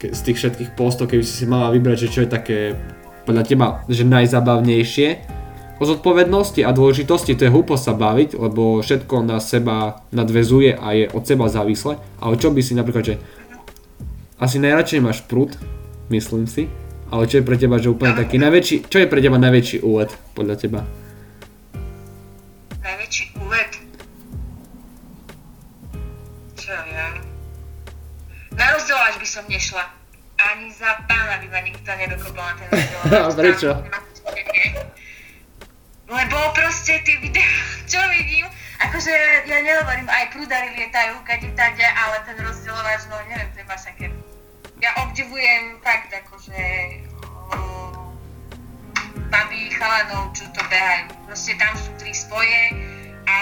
[0.00, 2.58] z tých všetkých postov, keby si si mala vybrať, že čo je také
[3.28, 5.08] podľa teba, že najzabavnejšie
[5.78, 10.86] o zodpovednosti a dôležitosti, to je hlúpo sa baviť, lebo všetko na seba nadvezuje a
[10.94, 13.14] je od seba závislé, ale čo by si napríklad, že
[14.38, 15.58] asi najradšej máš prúd,
[16.10, 16.70] myslím si,
[17.10, 20.10] ale čo je pre teba, že úplne taký najväčší, čo je pre teba najväčší úlet
[20.34, 20.80] podľa teba?
[22.82, 23.72] Najväčší úlet.
[26.58, 27.08] Čo ja?
[28.54, 29.84] Na rozdielovač by som nešla.
[30.34, 33.34] Ani za pána by ma nikto nedokopal na ten rozdielovač.
[33.42, 33.70] Prečo?
[36.04, 37.48] Lebo proste tie videá,
[37.90, 38.44] čo vidím,
[38.80, 39.12] akože
[39.48, 44.10] ja nehovorím, aj prúdari lietajú kade tade, ale ten rozdielovač, no neviem, to je masaker.
[44.84, 46.60] Ja obdivujem fakt akože
[47.56, 47.58] o,
[49.32, 51.08] babi, chalanov, čo to behajú.
[51.24, 52.60] Proste tam sú tri spoje
[53.24, 53.36] a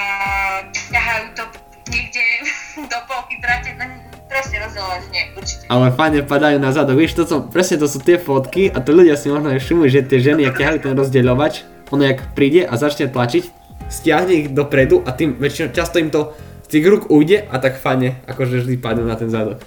[0.70, 1.44] ťahajú to
[1.90, 2.22] niekde
[2.92, 3.90] do polky trate, no
[4.30, 5.66] proste rozdielovač nie, určite.
[5.66, 8.94] Ale fajne padajú na zadok, vieš, to som, presne to sú tie fotky a to
[8.94, 12.64] ľudia si možno aj všimli, že tie ženy, ak ťahajú ten rozdeľovač, ono jak príde
[12.64, 13.44] a začne tlačiť,
[13.92, 16.32] stiahne ich dopredu a tým väčšinou často im to
[16.64, 19.60] z tých rúk ujde a tak fajne, akože vždy padnú na ten zadok.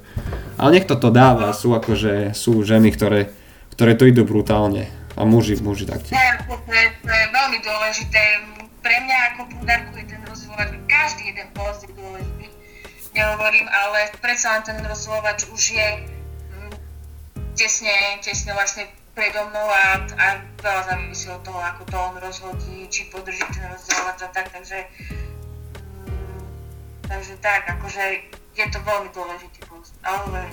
[0.57, 3.29] Ale niekto to dáva, sú akože, sú ženy, ktoré,
[3.77, 4.89] ktoré to idú brutálne.
[5.15, 6.11] A muži, muži taktiež.
[6.11, 8.21] Ne, to, je, to je veľmi dôležité.
[8.83, 12.51] Pre mňa ako prúdarku je ten rozhovovač, každý jeden post je dôležitý.
[13.15, 15.87] Nehovorím, ale predsa len ten rozhovovač už je
[16.51, 16.73] mm,
[17.55, 20.27] tesne, tesne vlastne predo mnou a, a
[20.59, 24.91] veľa závisí od toho, ako to on rozhodí, či podrží ten rozhovovač a tak, takže
[26.03, 26.43] mm,
[27.07, 28.03] takže tak, akože
[28.59, 29.95] je to veľmi dôležitý post.
[30.03, 30.51] Ale.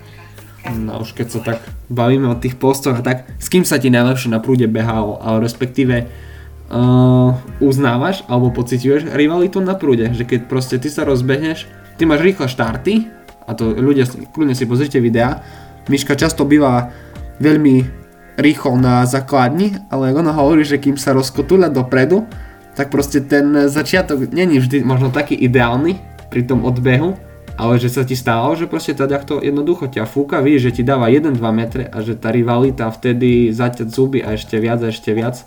[0.78, 1.58] No už keď sa tak
[1.90, 6.06] bavíme o tých postoch tak, s kým sa ti najlepšie na prúde behalo, ale respektíve
[6.06, 11.66] uh, uznávaš alebo pociťuješ rivalitu na prúde, že keď proste ty sa rozbehneš,
[11.98, 13.10] ty máš rýchle štarty,
[13.42, 15.42] a to ľudia, kľudne si pozrite videá,
[15.90, 16.94] Miška často býva
[17.42, 18.01] veľmi
[18.36, 22.24] rýchlo na základni, ale ona hovorí, že kým sa rozkotúľa dopredu,
[22.72, 26.00] tak proste ten začiatok není vždy možno taký ideálny
[26.32, 27.12] pri tom odbehu,
[27.60, 30.82] ale že sa ti stalo, že proste teda to jednoducho ťa fúka, vidíš, že ti
[30.82, 35.12] dáva 1-2 metre a že tá rivalita vtedy zaťať zuby a ešte viac a ešte
[35.12, 35.44] viac.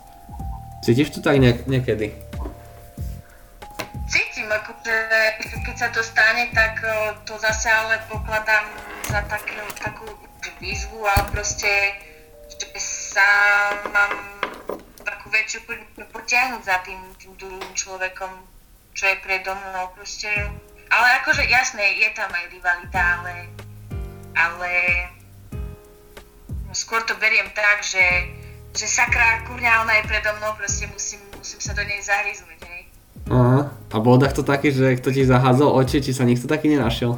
[0.85, 2.13] Cítiš to tak niek- niekedy?
[4.05, 4.93] Cítim, akože
[5.65, 8.69] keď sa to stane, tak o, to zase ale pokladám
[9.09, 10.05] za takú, takú
[10.61, 11.67] výzvu, ale proste,
[12.59, 13.27] že sa
[13.91, 14.13] mám
[15.03, 18.31] takú väčšiu po- potiahnuť za tým, tým druhým človekom,
[18.95, 20.29] čo je predo mnou, proste.
[20.91, 23.35] Ale akože jasné, je tam aj rivalita, ale,
[24.37, 24.71] ale
[26.71, 28.31] skôr to beriem tak, že,
[28.75, 32.55] že sakra, kurňa, ona je predo mnou, proste musím, musím sa do nej zahryznúť.
[33.25, 33.73] Aha.
[33.89, 37.17] A bol takto taký, že kto ti zahádzal oči, či sa nikto taký nenašiel?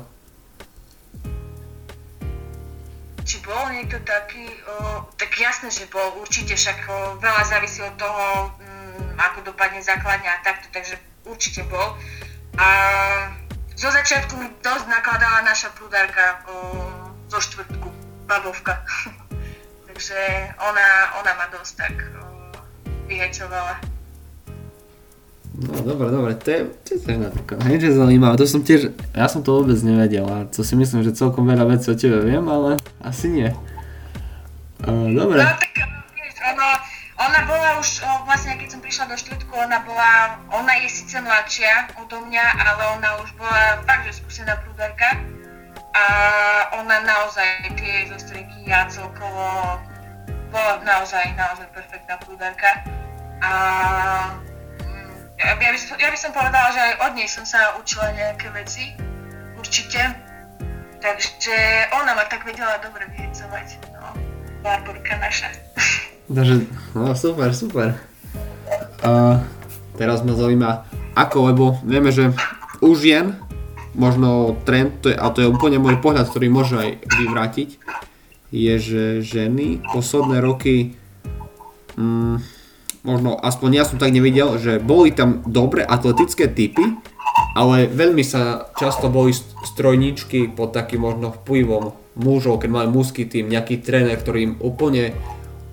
[3.28, 7.92] Či bol niekto taký, o, tak jasné, že bol určite, však o, veľa závisí od
[8.00, 10.96] toho, mm, ako dopadne základňa a takto, takže
[11.28, 12.00] určite bol.
[12.56, 12.68] A
[13.76, 16.56] zo začiatku mi dosť nakladala naša prúdarka o,
[17.28, 17.92] zo štvrtku,
[18.32, 18.80] babovka.
[19.92, 20.20] takže
[20.63, 22.24] ona, ona ma dosť tak o,
[23.12, 23.97] vyhečovala.
[25.58, 29.42] No dobre, dobre, to je, to je napríklad niečo zaujímavé, to som tiež, ja som
[29.42, 32.78] to vôbec nevedel a to si myslím, že celkom veľa vecí o tebe viem, ale
[33.02, 33.50] asi nie.
[34.86, 35.78] Uh, dobre, No tak
[37.18, 41.98] ona bola už, vlastne keď som prišla do štvrtku, ona bola, ona je síce mladšia
[41.98, 45.18] odo mňa, ale ona už bola fakt, že skúsená prúdarka.
[45.98, 46.06] A
[46.78, 49.82] ona naozaj, tie jej zostreky a celkovo
[50.54, 52.86] bola naozaj, naozaj perfektná prúdarka.
[53.42, 53.52] A
[55.38, 55.63] ja, by,
[56.02, 58.93] ja by som povedala, že aj od nej som sa učila nejaké veci,
[59.58, 60.02] určite.
[60.97, 61.58] Takže
[61.93, 64.17] ona ma tak vedela dobre vyhecovať, no,
[64.65, 65.54] Barborka naša.
[66.36, 66.65] takže,
[66.97, 67.93] no super, super.
[69.06, 69.38] Uh,
[69.93, 72.34] teraz ma zaujíma, ako, lebo vieme, že
[72.82, 73.38] u žien
[73.97, 77.69] možno trend, to je, a to je úplne môj pohľad, ktorý môže aj vyvrátiť,
[78.54, 80.97] je, že ženy posledné roky
[81.97, 82.57] mm,
[83.04, 86.98] možno aspoň ja som tak nevidel, že boli tam dobre atletické typy,
[87.54, 93.30] ale veľmi sa často boli st- strojníčky pod takým možno vplyvom mužov, keď mali mužský
[93.30, 95.14] tým, nejaký tréner, ktorý im úplne,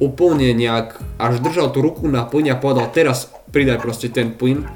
[0.01, 4.69] úplne nejak až držal tú ruku na plyne a povedal teraz pridaj proste ten plyn,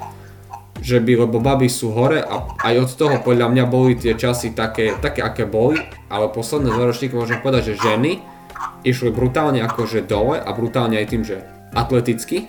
[0.79, 4.55] že by, lebo baby sú hore a aj od toho podľa mňa boli tie časy
[4.55, 8.23] také, také aké boli, ale posledné dva ročníky môžem povedať, že ženy
[8.87, 12.49] išli brutálne akože dole a brutálne aj tým, že atleticky.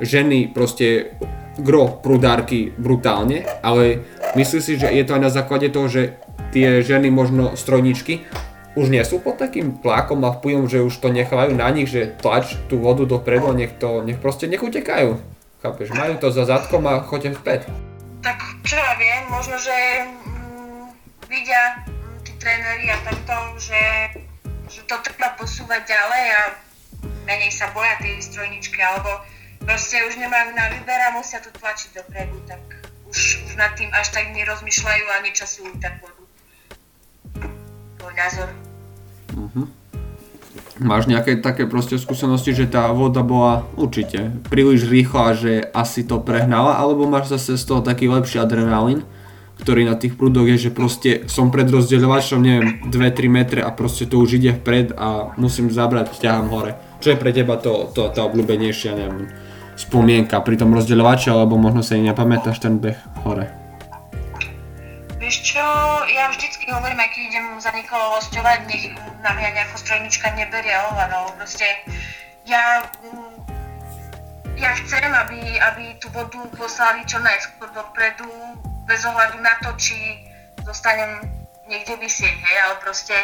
[0.00, 1.16] Ženy proste
[1.60, 4.00] gro prudárky brutálne, ale
[4.36, 6.16] myslím si, že je to aj na základe toho, že
[6.50, 8.24] tie ženy možno strojničky
[8.78, 12.14] už nie sú pod takým tlakom a vplyvom, že už to nechávajú na nich, že
[12.22, 15.18] tlač tú vodu dopredu a nech to, nech proste nech utekajú.
[15.60, 17.60] Chápeš, majú to za zadkom a choďte vpäť.
[18.22, 19.74] Tak čo ja viem, možno, že
[20.06, 20.86] mm,
[21.28, 23.82] vidia mm, tí tréneri a takto, že,
[24.70, 26.42] že to treba posúvať ďalej a
[27.24, 29.22] menej sa boja tej strojničky, alebo
[29.62, 32.60] proste už nemajú na výber a musia to tlačiť dopredu, tak
[33.10, 36.22] už, už nad tým až tak nerozmýšľajú a nečasujú tak vodu.
[38.00, 38.48] Môj názor.
[39.36, 39.66] Uh-huh.
[40.80, 46.18] Máš nejaké také proste skúsenosti, že tá voda bola určite príliš rýchla, že asi to
[46.24, 49.04] prehnala, alebo máš zase z toho taký lepší adrenalín,
[49.60, 54.08] ktorý na tých prúdoch je, že proste som pred rozdeľovačom, neviem, 2-3 metre a proste
[54.08, 56.72] to už ide vpred a musím zabrať, ťahám hore.
[57.00, 59.32] Čo je pre teba to, to, tá obľúbenejšia, neviem,
[59.72, 63.48] spomienka pri tom rozdeľovači, alebo možno sa aj nepamätáš ten beh hore?
[65.16, 65.64] Vieš čo,
[66.12, 68.92] ja vždycky hovorím, aj keď idem za niekoho hostovať, nech
[69.24, 71.32] na mňa nejaká strojnička neberie hovano.
[71.40, 71.64] Proste
[72.44, 72.84] ja,
[74.60, 78.28] ja chcem, aby, aby tú vodu poslali čo najskôr dopredu,
[78.84, 79.96] bez ohľadu na to, či
[80.68, 81.24] dostanem
[81.64, 83.16] niekde vysieť, hej, ale proste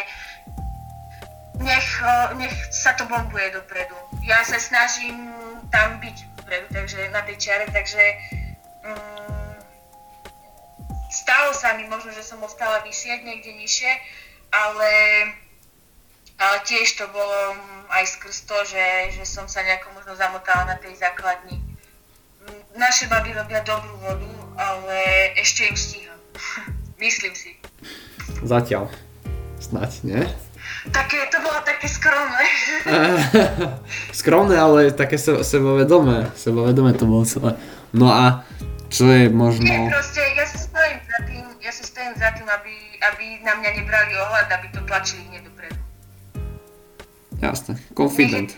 [1.59, 1.89] nech,
[2.37, 3.95] nech sa to bombuje dopredu.
[4.25, 5.33] Ja sa snažím
[5.73, 8.03] tam byť dopredu, takže na tej čiare, takže
[8.85, 9.55] um,
[11.11, 13.91] stalo sa mi možno, že som ostala vysieť niekde nižšie,
[14.53, 14.91] ale,
[16.39, 17.57] ale tiež to bolo
[17.91, 18.85] aj skrz to, že,
[19.19, 21.59] že som sa nejako možno zamotala na tej základni.
[22.77, 24.97] Naše baby robia dobrú vodu, ale
[25.35, 26.19] ešte im stíham.
[27.03, 27.59] Myslím si.
[28.45, 28.87] Zatiaľ.
[29.57, 30.21] Snať, nie?
[30.93, 32.45] Také, to bolo také skromné.
[34.19, 36.31] skromné, ale také sebavedomé.
[36.33, 37.59] Sebavedomé to bolo celé.
[37.91, 38.47] No a
[38.87, 39.67] čo je možno...
[39.67, 42.73] Nie, proste, ja si stojím za tým, ja si stojím za tým, aby,
[43.03, 45.79] aby na mňa nebrali ohľad, aby to tlačili hneď dopredu.
[47.43, 48.55] Jasné, confident.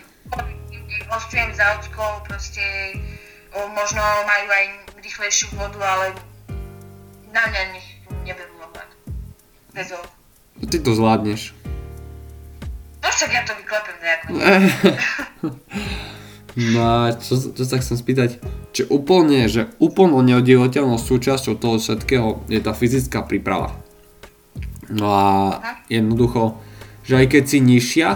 [0.70, 2.62] Nech hostujem za ockou, proste
[3.54, 4.64] o, možno majú aj
[5.02, 6.06] rýchlejšiu vodu, ale
[7.34, 7.88] na mňa nech
[8.22, 8.90] neberú ohľad.
[9.74, 10.14] Bez ohľadu.
[10.70, 11.59] Ty to zvládneš.
[13.20, 14.26] Však ja to vyklepem nejako.
[16.58, 18.42] No a čo, čo sa chcem spýtať,
[18.74, 23.70] či úplne, že úplne neoddielateľnou súčasťou toho všetkého je tá fyzická príprava.
[24.90, 25.26] No a
[25.86, 26.58] jednoducho,
[27.06, 28.08] že aj keď si nižšia,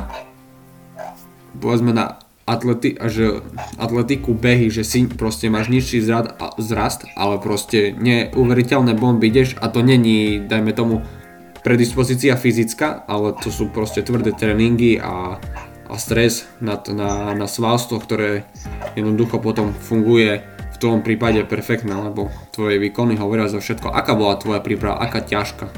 [1.62, 3.38] povedzme na atleti, že
[3.78, 9.70] atletiku behy, že si proste máš nižší zrad, zrast, ale proste neuveriteľné bomby ideš a
[9.70, 11.06] to není, dajme tomu,
[11.64, 15.40] predispozícia fyzická, ale to sú proste tvrdé tréningy a
[15.84, 18.48] a stres na, na, na svalstvo, ktoré
[18.96, 20.40] jednoducho potom funguje
[20.74, 23.94] v tom prípade perfektne, lebo tvoje výkony hovoria za všetko.
[23.94, 25.70] Aká bola tvoja príprava, aká ťažká?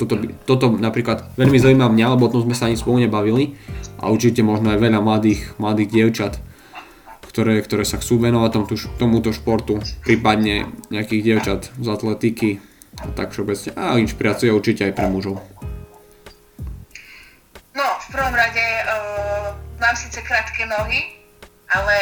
[0.00, 0.16] Toto,
[0.48, 3.60] toto napríklad veľmi zaujíma mňa, lebo o tom sme sa ani spolu nebavili
[4.00, 6.32] a určite možno aj veľa mladých, mladých dievčat,
[7.28, 12.64] ktoré, ktoré sa chcú venovať tomu, tomuto športu, prípadne nejakých dievčat z atletiky,
[13.14, 13.70] tak všeobecne.
[13.78, 15.38] A inšpirácia určite aj pre mužov.
[17.78, 21.14] No, v prvom rade uh, mám síce krátke nohy,
[21.70, 21.96] ale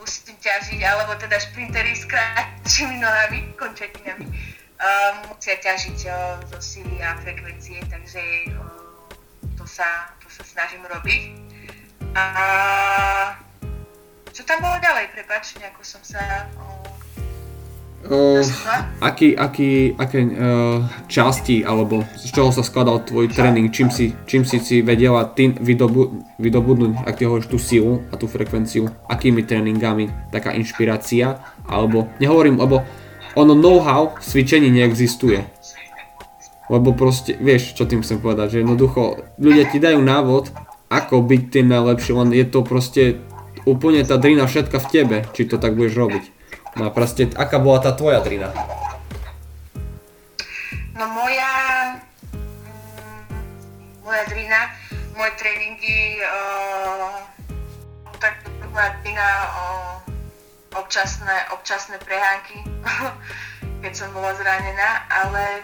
[0.00, 6.98] musím ťažiť, alebo teda šprintery s krátšími nohami, končetinami, uh, musia ťažiť uh, zo síly
[6.98, 9.06] a frekvencie, takže uh,
[9.54, 11.22] to, sa, to sa snažím robiť.
[12.18, 12.24] A
[14.34, 16.73] čo tam bolo ďalej, prepač, nejako som sa uh,
[18.04, 18.44] Uh,
[19.00, 24.44] aký, aký, aké uh, časti alebo z čoho sa skladal tvoj tréning, čím si, čím
[24.44, 29.48] si si vedela ty vydobu, vydobudnúť, ak ty hovoríš tú silu a tú frekvenciu, akými
[29.48, 32.84] tréningami, taká inšpirácia, alebo nehovorím, lebo
[33.40, 35.40] ono know-how v cvičení neexistuje.
[36.68, 40.52] Lebo proste, vieš, čo tým chcem povedať, že jednoducho ľudia ti dajú návod,
[40.92, 43.02] ako byť tým najlepší, len je to proste
[43.64, 46.24] úplne tá drina všetka v tebe, či to tak budeš robiť.
[46.74, 48.50] No a proste, aká bola tá tvoja drina?
[50.98, 51.50] No moja,
[52.34, 53.22] mm,
[54.02, 54.74] moja drina,
[55.14, 57.14] moje tréningy, uh,
[58.18, 58.42] tak
[58.74, 59.94] moja drina uh,
[60.74, 62.66] občasné, občasné prehánky,
[63.82, 65.62] keď som bola zranená, ale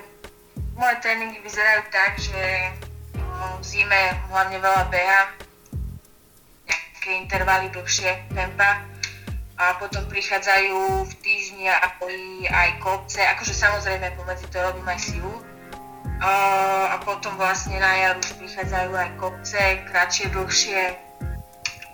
[0.79, 2.71] moje tréningy vyzerajú tak, že
[3.19, 5.23] uh, v zime hlavne veľa beha,
[6.71, 8.90] nejaké intervaly dlhšie tempa,
[9.61, 11.69] a potom prichádzajú v týždni
[12.49, 15.35] aj kopce, akože samozrejme pomedzi to robím aj silu.
[16.21, 20.81] A, potom vlastne na jar už prichádzajú aj kopce, kratšie, dlhšie.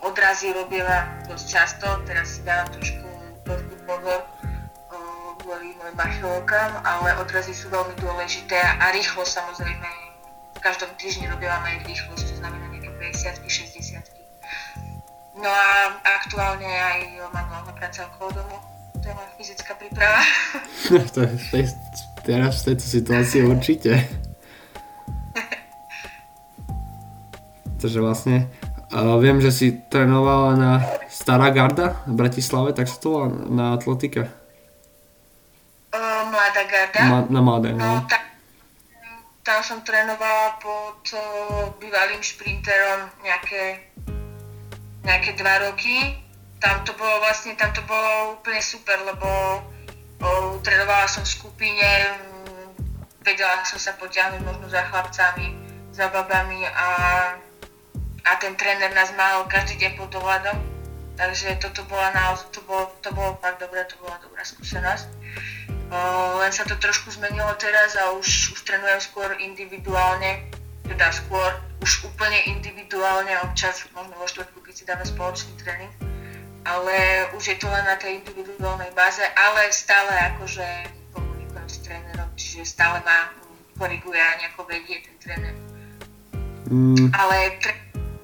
[0.06, 3.06] Odrazy robila dosť často, teraz si dávam trošku,
[3.42, 4.22] trošku pozor.
[5.42, 9.90] kvôli mojim achilovkám, ale odrazy sú veľmi dôležité a rýchlo samozrejme.
[10.54, 13.75] V každom týždni robívame aj rýchlosť, to znamená nejaké 50 60
[15.36, 18.56] No a aktuálne aj manuálna práca okolo domu.
[18.96, 20.24] To je moja fyzická príprava.
[21.14, 21.36] to je
[22.24, 24.00] teraz v tejto situácii určite.
[27.80, 28.48] Takže vlastne
[28.90, 30.80] uh, viem, že si trénovala na
[31.12, 34.24] Stará garda v Bratislave, tak sa to volá na atletike.
[35.92, 37.00] Uh, mladá garda.
[37.04, 37.84] Ma- na mladé, no.
[37.84, 38.26] no tak,
[39.46, 43.78] tam som trénovala pod uh, bývalým šprinterom nejaké,
[45.06, 46.18] nejaké dva roky.
[46.58, 49.28] Tam to bolo vlastne, tam to bolo úplne super, lebo
[50.20, 52.74] uh, trénovala som v skupine, um,
[53.22, 55.54] vedela som sa potiahnuť možno za chlapcami,
[55.94, 56.88] za babami a
[58.26, 60.58] a ten tréner nás mal každý deň pod dohľadom,
[61.14, 65.06] takže toto bola naozaj, to bolo, to bolo fakt dobré, to bola dobrá skúsenosť.
[65.86, 65.98] O,
[66.42, 70.42] len sa to trošku zmenilo teraz a už, už trénujem skôr individuálne,
[70.90, 75.88] teda skôr už úplne individuálne, občas možno vo štvrtku, si dáme spoločný tréning,
[76.68, 80.68] ale už je to len na tej individuálnej báze, ale stále akože
[81.16, 83.32] komunikujem s trénerom, čiže stále ma
[83.80, 85.56] koriguje a nejako vedie ten tréner.
[86.68, 87.08] Mm.
[87.16, 87.56] Ale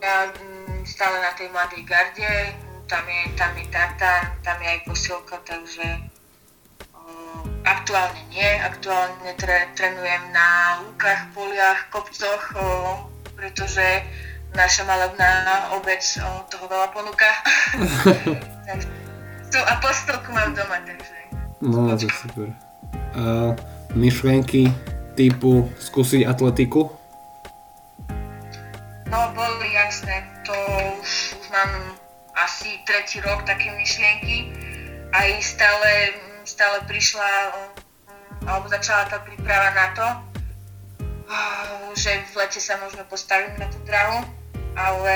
[0.04, 2.52] ja mm, stále na tej mladej garde,
[2.84, 5.86] tam je, tam je tartan, tam je aj posilka, takže
[6.92, 13.08] uh, aktuálne nie, aktuálne tre, trénujem na lúkach, poliach, kopcoch, uh,
[13.40, 14.04] pretože
[14.52, 17.28] naša malebná obec uh, toho veľa ponúka.
[19.52, 21.16] tu a posilku mám doma, takže...
[21.60, 22.48] No, to je super.
[23.12, 23.52] Uh,
[23.92, 24.72] myšlienky
[25.16, 26.88] typu skúsiť atletiku?
[29.12, 30.24] No, boli jasné.
[30.48, 30.56] To
[31.00, 32.00] už, už mám
[32.40, 34.56] asi tretí rok také myšlienky.
[35.12, 36.16] Aj stále,
[36.48, 37.52] stále prišla,
[38.48, 40.06] alebo začala tá príprava na to,
[41.92, 44.24] že v lete sa možno postavím na tú drahu,
[44.76, 45.14] ale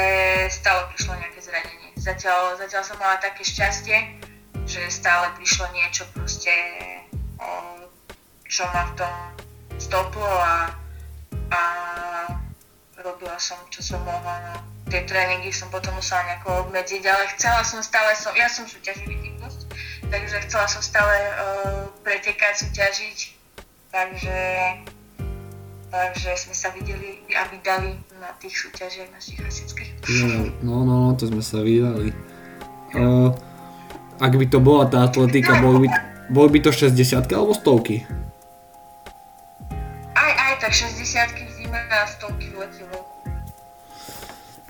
[0.53, 1.91] stále prišlo nejaké zranenie.
[1.97, 4.21] Zatiaľ, zatiaľ som mala také šťastie,
[4.67, 6.53] že stále prišlo niečo proste,
[8.47, 9.15] čo ma v tom
[9.79, 10.73] stoplo a,
[11.53, 11.61] a
[13.03, 14.43] robila som, čo som mohla.
[14.43, 14.55] No.
[14.87, 19.19] Tie tréningy som potom musela nejako obmedziť, ale chcela som stále, som, ja som súťaživý
[19.19, 19.61] typnosť,
[20.15, 23.19] takže chcela som stále uh, pretekať, súťažiť,
[23.91, 24.39] takže,
[25.97, 29.91] takže sme sa videli a vydali na tých súťažiach našich hasičských.
[30.61, 32.13] No, no, no, to sme sa vydali.
[32.93, 33.33] Uh,
[34.21, 35.89] ak by to bola tá atletika, bol by,
[36.29, 38.05] bol by to 60 alebo stovky?
[40.13, 43.17] Aj, aj tak 60 sme na stovky v lete vonku.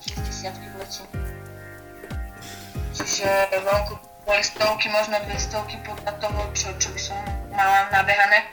[0.07, 1.03] 60 v lete.
[2.95, 3.29] Čiže
[3.67, 3.95] vonku
[4.27, 7.19] boli stovky, možno dve stovky podľa toho, čo, čo by som
[7.55, 8.51] mala nabehané.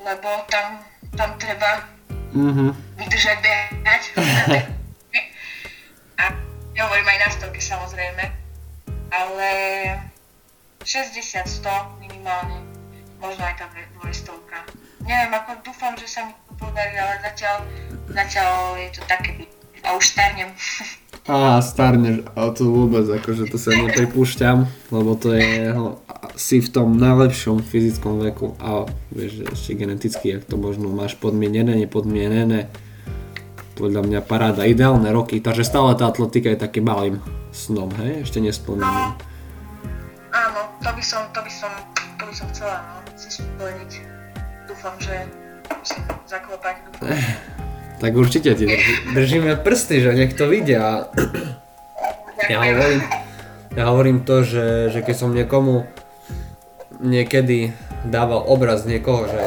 [0.00, 0.82] Lebo tam,
[1.16, 1.86] tam treba
[2.34, 2.70] mm-hmm.
[2.98, 4.02] vydržať behať.
[6.20, 6.24] A
[6.84, 8.24] hovorím aj na stovky samozrejme.
[9.10, 9.50] Ale
[10.84, 12.64] 60, 100 minimálne.
[13.20, 13.66] Možno aj tá
[14.00, 14.64] dvojstovka.
[15.04, 17.56] Neviem, ako dúfam, že sa mi podarí, ale zatiaľ,
[18.08, 19.44] zatiaľ je to také,
[19.84, 20.50] a už starnem.
[21.30, 25.68] Á, starneš, ale to vôbec, akože to sa nepripúšťam, lebo to je,
[26.36, 31.76] si v tom najlepšom fyzickom veku a vieš, ešte geneticky, ak to možno máš podmienené,
[31.80, 32.68] nepodmienené,
[33.80, 37.16] podľa mňa paráda, ideálne roky, takže stále tá atletika je takým malým
[37.48, 38.84] snom, hej, ešte nesplnený.
[38.84, 39.16] No,
[40.36, 43.92] áno, to by som, to by som, to by som chcela, no, si splniť.
[44.68, 45.24] Dúfam, že
[46.28, 46.74] zaklopať.
[48.00, 48.64] Tak určite ti
[49.12, 51.08] držíme prsty, že nech to vidia.
[52.48, 53.00] Ja hovorím,
[53.76, 55.84] ja hovorím to, že, že keď som niekomu
[57.00, 57.72] niekedy
[58.06, 59.42] dával obraz niekoho, že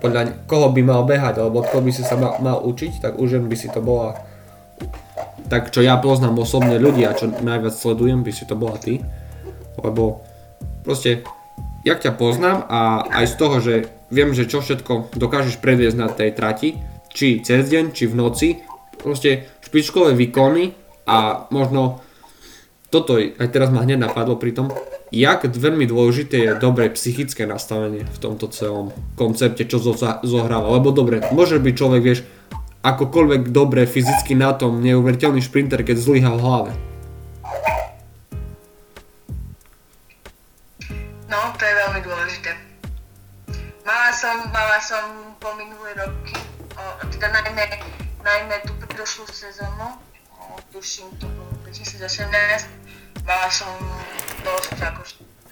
[0.00, 3.40] podľa koho by mal behať, alebo koho by si sa mal, mal učiť, tak už
[3.44, 4.16] by si to bola
[5.50, 9.02] tak čo ja poznám osobne ľudí a čo najviac sledujem, by si to bola ty.
[9.82, 10.22] Lebo
[10.86, 11.26] proste,
[11.82, 13.74] jak ťa poznám a aj z toho, že
[14.14, 16.78] viem, že čo všetko dokážeš predviesť na tej trati,
[17.10, 18.48] či cez deň, či v noci,
[18.94, 20.70] proste špičkové výkony
[21.10, 21.98] a možno
[22.90, 24.70] toto aj teraz ma hneď napadlo pri tom,
[25.10, 29.82] jak veľmi dôležité je dobré psychické nastavenie v tomto celom koncepte, čo
[30.22, 30.70] zohráva.
[30.70, 32.22] Lebo dobre, môže byť človek, vieš,
[32.86, 36.72] akokoľvek dobre fyzicky na tom, neuveriteľný šprinter, keď zlyha v hlave.
[41.28, 42.50] No, to je veľmi dôležité.
[43.84, 46.38] Mala som, mala som po minulé roky,
[46.78, 47.66] o, teda najmä,
[48.22, 49.98] najmä tú predošlú sezónu,
[50.70, 52.89] tuším, to bolo 2018,
[53.30, 53.70] mala som
[54.42, 55.02] dosť ako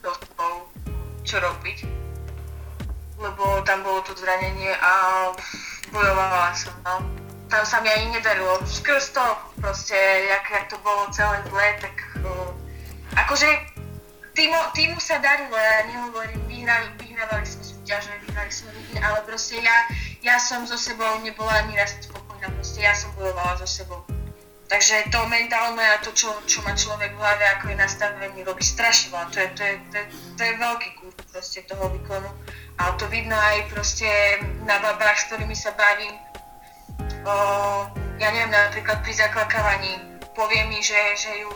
[0.02, 0.22] dosť
[1.22, 1.78] čo robiť.
[3.18, 4.90] lebo tam bolo to zranenie a
[5.90, 7.02] bojovala som, no.
[7.50, 8.62] Tam sa mi ani nedarilo.
[8.62, 9.24] Skrz to
[9.58, 9.98] proste,
[10.30, 11.96] jak, jak to bolo celé zle, tak
[13.18, 13.48] akože
[14.38, 19.58] týmu, týmu sa darilo, ja nehovorím, vyhrali, vyhrávali sme súťaže, vyhrali sme ligy, ale proste
[19.58, 19.76] ja,
[20.22, 24.17] ja som so sebou nebola ani raz spokojná, proste ja som bojovala so sebou.
[24.68, 28.60] Takže to mentálne a to, čo, čo má človek v hlave, ako je nastavený, robí
[28.60, 29.32] strašne veľa.
[29.32, 30.04] To je, to je, to je,
[30.36, 30.88] to je veľký
[31.32, 32.28] proste toho výkonu.
[32.76, 34.06] A to vidno aj proste
[34.68, 36.14] na babách, s ktorými sa bavím.
[37.24, 37.34] O,
[38.20, 41.50] ja neviem, napríklad pri zaklakávaní povie mi, že, že ju,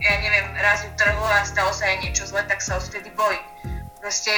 [0.00, 3.42] ja neviem, raz ju trhlo a stalo sa jej niečo zle, tak sa odvtedy bojí.
[4.00, 4.32] Proste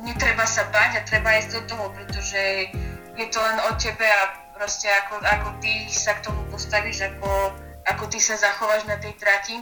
[0.00, 2.72] netreba sa bať a treba ísť do toho, pretože
[3.12, 7.50] je to len o tebe a proste ako, ako ty sa k tomu postavíš, ako,
[7.82, 9.58] ako ty sa zachováš na tej trati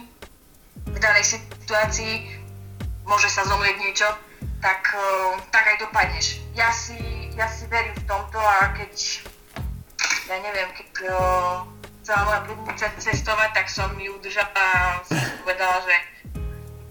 [0.85, 2.37] v danej situácii,
[3.09, 4.05] môže sa zomrieť niečo,
[4.61, 6.37] tak, uh, tak aj dopadneš.
[6.53, 7.01] Ja si,
[7.33, 9.25] ja si verím v tomto a keď,
[10.29, 11.65] ja neviem, keď uh,
[12.05, 15.97] chcela moja bludnica cestovať, tak som ju držala a som si povedala, že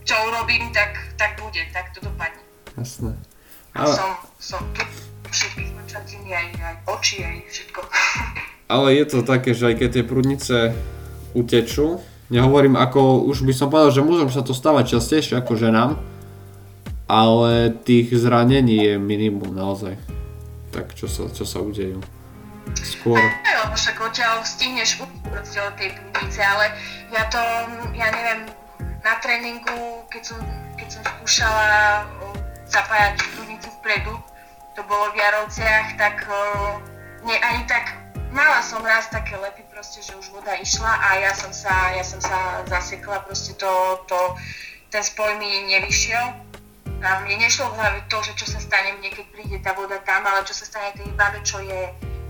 [0.03, 2.43] čo urobím, tak, tak bude, tak to dopadne.
[2.75, 3.15] Jasné.
[3.79, 3.95] Ale...
[3.95, 4.11] som,
[4.43, 4.83] som tu
[5.31, 7.81] všetkých končatiny, aj, aj oči, aj všetko.
[8.75, 10.57] Ale je to také, že aj keď tie prúdnice
[11.35, 11.99] utečú,
[12.31, 15.99] nehovorím ako, už by som povedal, že mužom sa to stáva častejšie ako ženám,
[17.11, 19.99] ale tých zranení je minimum naozaj.
[20.71, 21.99] Tak čo sa, čo sa udejú?
[22.79, 23.19] Skôr.
[23.19, 26.71] No, lebo však odtiaľ stihneš proste od tej prúdnice, ale
[27.11, 27.43] ja to,
[27.99, 28.47] ja neviem,
[29.03, 30.39] na tréningu, keď som,
[30.79, 32.07] keď som skúšala
[32.71, 34.15] zapájať prúdnicu vpredu,
[34.75, 36.17] to bolo v Jarovciach, tak
[37.27, 38.01] nie, ani tak
[38.31, 42.05] mala som raz také lepy proste, že už voda išla a ja som sa, ja
[42.07, 43.71] som sa zasekla, proste to,
[44.07, 44.19] to,
[44.91, 46.27] ten spoj mi nevyšiel.
[47.01, 49.97] A mne nešlo v hlave to, že čo sa stane mne, keď príde tá voda
[50.05, 51.81] tam, ale čo sa stane tej babe, čo je,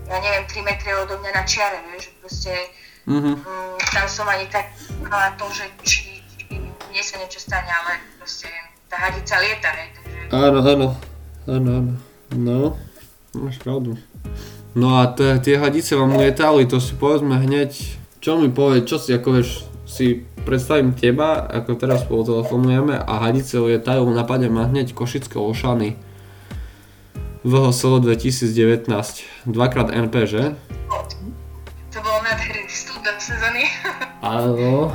[0.07, 2.55] ja neviem, 3 metre odo mňa na čiare, vieš, proste
[3.03, 3.35] mm-hmm.
[3.43, 4.71] um, tam som ani tak
[5.03, 6.55] mala to, že či, či
[6.87, 8.47] mne sa niečo stane, ale proste
[8.87, 10.19] tá hadica lieta, hej, takže...
[10.31, 10.87] Áno, áno,
[11.51, 12.10] áno, áno.
[12.31, 12.79] No,
[13.35, 13.99] máš pravdu.
[14.71, 17.75] No a t- tie hadice vám lietali, to si povedzme hneď,
[18.23, 23.59] čo mi povie, čo si ako vieš, si predstavím teba, ako teraz spolu a hadice
[23.59, 25.99] lietajú, napadne ma hneď Košické Olšany.
[27.41, 28.87] VHSL 2019,
[29.49, 30.43] dvakrát NP, že?
[31.91, 33.65] To bolo nádherný vstup do sezóny.
[34.23, 34.93] Áno,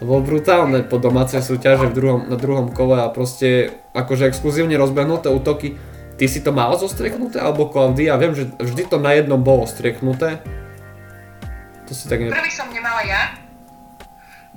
[0.00, 4.74] to bolo brutálne po domácej súťaže v druhom, na druhom kole a proste akože exkluzívne
[4.80, 5.78] rozbehnuté útoky
[6.18, 8.18] Ty si to mal zostreknuté, alebo Klaudia?
[8.18, 10.42] Viem, že vždy to na jednom bolo streknuté.
[11.86, 12.34] To si tak ne...
[12.34, 13.38] Prvý som nemala ja.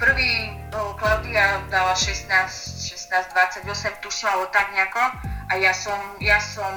[0.01, 5.05] Prvý oh, Klaudia dala 16, 16, 28, tuším, alebo tak nejako.
[5.53, 6.74] A ja som, ja som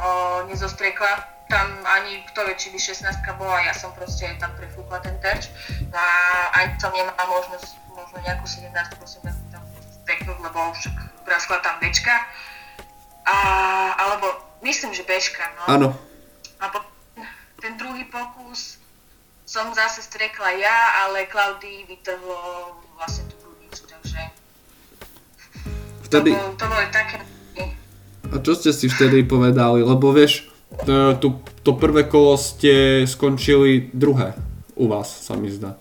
[0.00, 5.04] oh, nezostrekla tam ani kto vie, či by 16 bola, ja som proste tam prefúkla
[5.04, 5.52] ten terč
[5.92, 6.02] a
[6.56, 9.60] ani som nemala možnosť, možno nejakú 17 18 tam
[10.00, 10.96] streknúť, lebo však
[11.28, 12.24] praskla tam bečka
[13.26, 13.36] a,
[13.98, 14.26] alebo
[14.66, 15.62] myslím, že bežka, no.
[15.68, 15.88] Áno.
[16.62, 16.64] A
[17.62, 18.82] ten druhý pokus
[19.46, 24.20] som zase strekla ja, ale Klaudii vytrhlo vlastne tú prúdnicu, takže
[26.08, 26.30] vtedy...
[26.32, 27.16] to, bolo, to bolo také...
[28.32, 29.84] A čo ste si vtedy povedali?
[29.84, 30.48] Lebo vieš,
[30.88, 31.28] to, to,
[31.60, 34.32] to prvé kolo ste skončili druhé
[34.72, 35.76] u vás, sa mi zdá.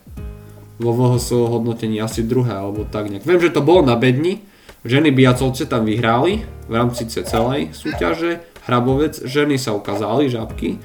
[0.81, 3.23] Vo VHS hodnotení asi druhé, alebo tak nejak.
[3.23, 4.43] Viem, že to bolo na bedni,
[4.81, 8.41] Ženy biacovce tam vyhráli v rámci celej súťaže.
[8.65, 10.81] Hrabovec, ženy sa ukázali, žabky.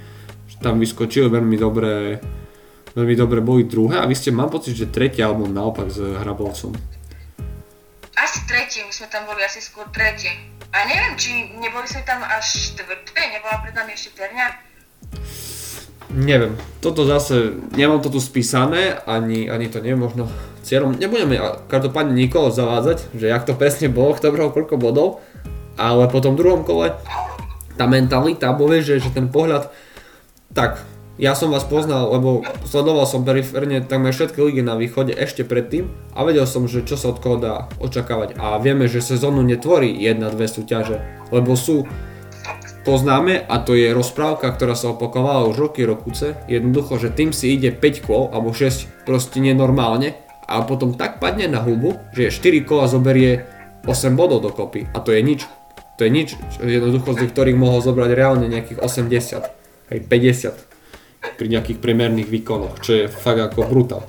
[0.60, 2.20] Tam vyskočili veľmi dobré,
[2.96, 6.72] veľmi dobre boli druhé a vy ste, mám pocit, že tretie alebo naopak s Hrabovcom.
[8.16, 10.32] Asi tretie, my sme tam boli asi skôr tretie.
[10.72, 14.48] A neviem, či neboli sme tam až štvrté, nebola pred nami ešte Terňa.
[16.14, 20.30] Neviem, toto zase, nemám to tu spísané, ani, ani to nie možno
[20.62, 20.94] cieľom.
[20.94, 25.08] Nebudeme každopádne nikoho zavádzať, že jak to presne bolo, kto bral koľko bodov,
[25.74, 26.94] ale po tom druhom kole
[27.74, 29.68] tá mentalita, bo vieš, že, že ten pohľad,
[30.54, 30.80] tak
[31.16, 35.88] ja som vás poznal, lebo sledoval som periférne takmer všetky ligy na východe ešte predtým
[36.12, 38.36] a vedel som, že čo sa od koho dá očakávať.
[38.36, 41.00] A vieme, že sezónu netvorí jedna, dve súťaže,
[41.32, 41.88] lebo sú
[42.86, 46.38] poznáme a to je rozprávka, ktorá sa opakovala už roky, rokuce.
[46.46, 50.14] Jednoducho, že tým si ide 5 kôl alebo 6 proste nenormálne
[50.46, 53.42] a potom tak padne na hubu, že 4 kola zoberie
[53.90, 55.42] 8 bodov dokopy a to je nič.
[55.98, 59.48] To je nič, jednoducho z ktorých mohol zobrať reálne nejakých 80,
[59.90, 64.04] aj 50 pri nejakých priemerných výkonoch, čo je fakt ako brutál.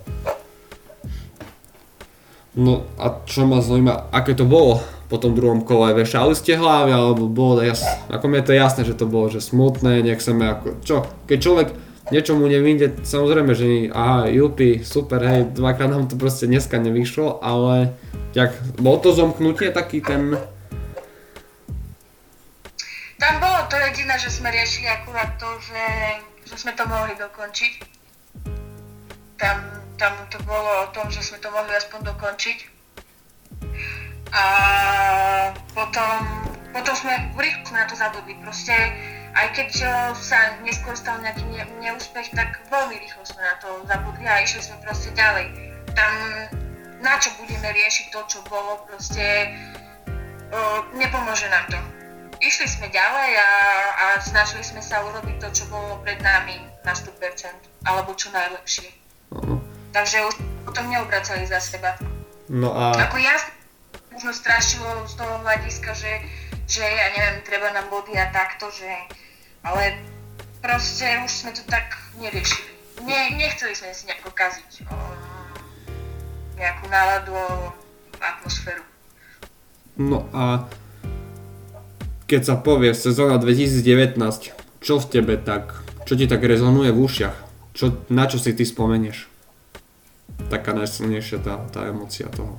[2.59, 6.91] No a čo ma zaujíma, aké to bolo po tom druhom kole vešali ste hlavy,
[6.91, 10.67] alebo bolo jas, ako mi je to jasné, že to bolo, že smutné, nechceme ako,
[10.83, 10.95] čo,
[11.27, 11.67] keď človek
[12.11, 17.95] niečomu nevyjde, samozrejme, že aha, jupi, super, hej, dvakrát nám to proste dneska nevyšlo, ale
[18.35, 20.35] jak, bol to zomknutie taký ten...
[23.17, 25.83] Tam bolo to jediné, že sme riešili akurát to, že,
[26.45, 27.73] že sme to mohli dokončiť.
[29.41, 29.57] Tam,
[29.97, 32.76] tam to bolo o tom, že sme to mohli aspoň dokončiť.
[34.31, 34.45] A
[35.71, 36.15] potom,
[36.75, 38.35] potom sme, rýchlo na to zabudli.
[38.43, 38.75] Proste
[39.37, 39.69] aj keď
[40.17, 44.65] sa neskôr stal nejaký ne, neúspech, tak veľmi rýchlo sme na to zabudli a išli
[44.65, 45.53] sme proste ďalej.
[45.93, 46.13] Tam
[47.01, 49.53] na čo budeme riešiť to, čo bolo, proste
[50.49, 51.79] o, nepomôže nám to.
[52.41, 53.49] Išli sme ďalej a,
[53.93, 57.17] a snažili sme sa urobiť to, čo bolo pred nami na 100%,
[57.85, 58.89] alebo čo najlepšie.
[59.33, 59.57] Uh-huh.
[59.93, 61.97] Takže už potom neobracali za seba.
[62.49, 62.93] No a...
[63.09, 63.17] Ako
[64.17, 66.09] ja možno strašilo z toho hľadiska, že,
[66.65, 68.89] že ja neviem, treba nám body a takto, že
[69.61, 69.93] ale
[70.57, 72.65] proste už sme to tak neriešili.
[73.05, 74.97] Ne, nechceli sme si nejako kaziť o,
[76.57, 77.37] nejakú náladu,
[78.17, 78.81] atmosféru.
[80.01, 80.65] No a
[82.25, 84.17] keď sa povie sezóna 2019,
[84.81, 85.77] čo v tebe tak,
[86.09, 87.37] čo ti tak rezonuje v ušiach?
[87.77, 89.29] Čo, na čo si ty spomenieš?
[90.49, 92.57] Taká najsilnejšia tá, tá emocia toho.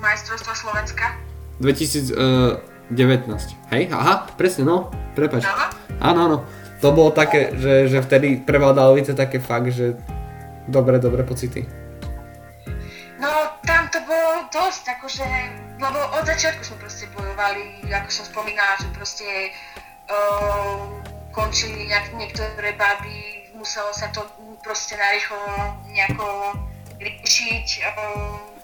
[0.00, 1.18] Majstrovstvo Slovenska?
[1.60, 2.58] 2000, uh,
[2.90, 3.28] 19.
[3.74, 3.82] Hej?
[3.92, 5.44] Aha, presne, no, prepač.
[6.00, 6.38] Áno, áno.
[6.78, 9.98] To bolo také, že, že vtedy prevládalo více také fakt, že
[10.70, 11.66] dobre, dobre pocity.
[13.18, 13.30] No,
[13.66, 15.26] tam to bolo dosť, akože,
[15.82, 19.26] lebo od začiatku sme proste bojovali, ako som spomínala, že proste
[20.06, 20.86] uh,
[21.34, 24.22] končili nejak, niektoré baby, muselo sa to
[24.62, 25.42] proste narýchlo
[25.90, 26.54] nejako
[27.02, 27.66] riešiť.
[27.90, 28.57] Uh,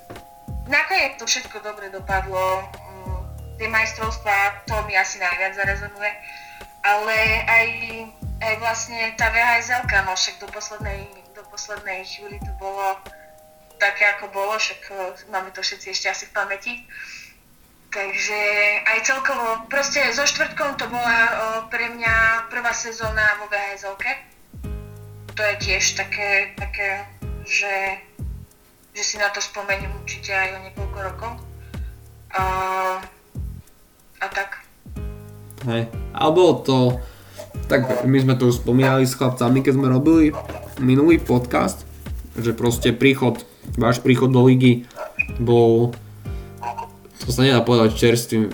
[0.68, 2.64] nakoniec to všetko dobre dopadlo,
[3.58, 6.12] tie majstrovstvá, to mi asi najviac zarezonuje.
[6.84, 7.16] Ale
[7.48, 7.66] aj,
[8.44, 13.00] aj vlastne tá VHSL, no však do poslednej, do poslednej chvíli to bolo
[13.80, 14.94] také ako bolo, však e,
[15.32, 16.74] máme to všetci ešte asi v pamäti.
[17.94, 18.40] Takže
[18.90, 21.30] aj celkovo, proste so štvrtkom to bola o,
[21.70, 23.94] pre mňa prvá sezóna vo vhsl
[25.30, 27.06] To je tiež také, také
[27.46, 28.02] že,
[28.94, 31.32] že si na to spomeniem určite aj o niekoľko rokov.
[32.30, 33.02] Uh,
[34.22, 34.62] a tak.
[35.66, 36.78] Hej, ale bolo to,
[37.66, 40.30] tak my sme to už spomínali s chlapcami, keď sme robili
[40.78, 41.82] minulý podcast,
[42.38, 43.42] že proste príchod,
[43.74, 44.86] váš príchod do ligy
[45.42, 45.90] bol,
[47.18, 48.52] to sa nedá povedať čerstvým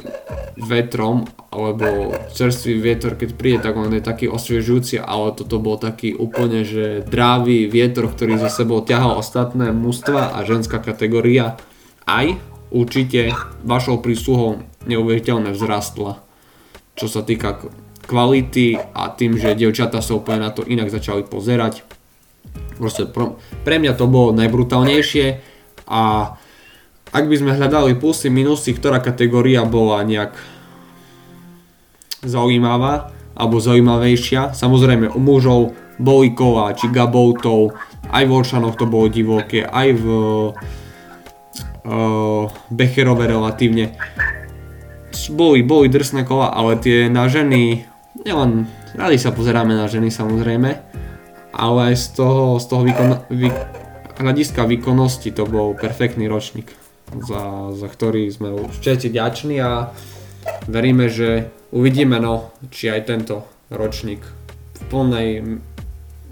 [0.56, 6.14] vetrom, alebo čerstvý vietor, keď príde, tak on je taký osviežujúci, ale toto bol taký
[6.14, 11.58] úplne, že drávý vietor, ktorý za sebou ťahal ostatné mužstva a ženská kategória
[12.06, 12.38] aj
[12.70, 13.34] určite
[13.66, 16.22] vašou prísluhou neuveriteľne vzrastla.
[16.94, 17.58] Čo sa týka
[18.06, 21.82] kvality a tým, že devčata sa úplne na to inak začali pozerať.
[22.78, 25.26] Proste pro, pre mňa to bolo najbrutálnejšie
[25.90, 26.34] a
[27.10, 30.38] ak by sme hľadali plusy, minusy, ktorá kategória bola nejak
[32.24, 34.52] zaujímavá alebo zaujímavejšia.
[34.52, 36.32] Samozrejme u mužov boli
[36.76, 37.76] či Gaboutov,
[38.08, 40.06] aj v Oršanoch to bolo divoké, aj v
[41.84, 43.94] uh, Becherove relatívne.
[45.30, 47.84] Boli, boli drsné kola, ale tie na ženy,
[48.24, 48.66] nielen,
[48.96, 50.70] radi sa pozeráme na ženy samozrejme,
[51.52, 53.52] ale aj z toho, z toho výkon, vý,
[54.16, 56.72] hľadiska výkonnosti to bol perfektný ročník,
[57.12, 58.48] za, za ktorý sme
[58.80, 59.92] všetci ďační a
[60.66, 65.28] veríme, že uvidíme no, či aj tento ročník v plnej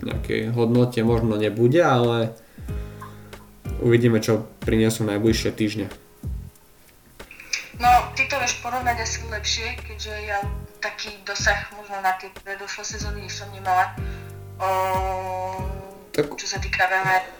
[0.02, 2.34] nejakej hodnote možno nebude, ale
[3.82, 5.86] uvidíme, čo prinesú najbližšie týždne.
[7.78, 10.42] No, ty to vieš porovnať asi lepšie, keďže ja
[10.82, 13.94] taký dosah možno na tie predošlé sezóny som nemala.
[14.58, 14.68] O,
[16.10, 16.34] tak...
[16.34, 17.38] Čo sa týka VHR.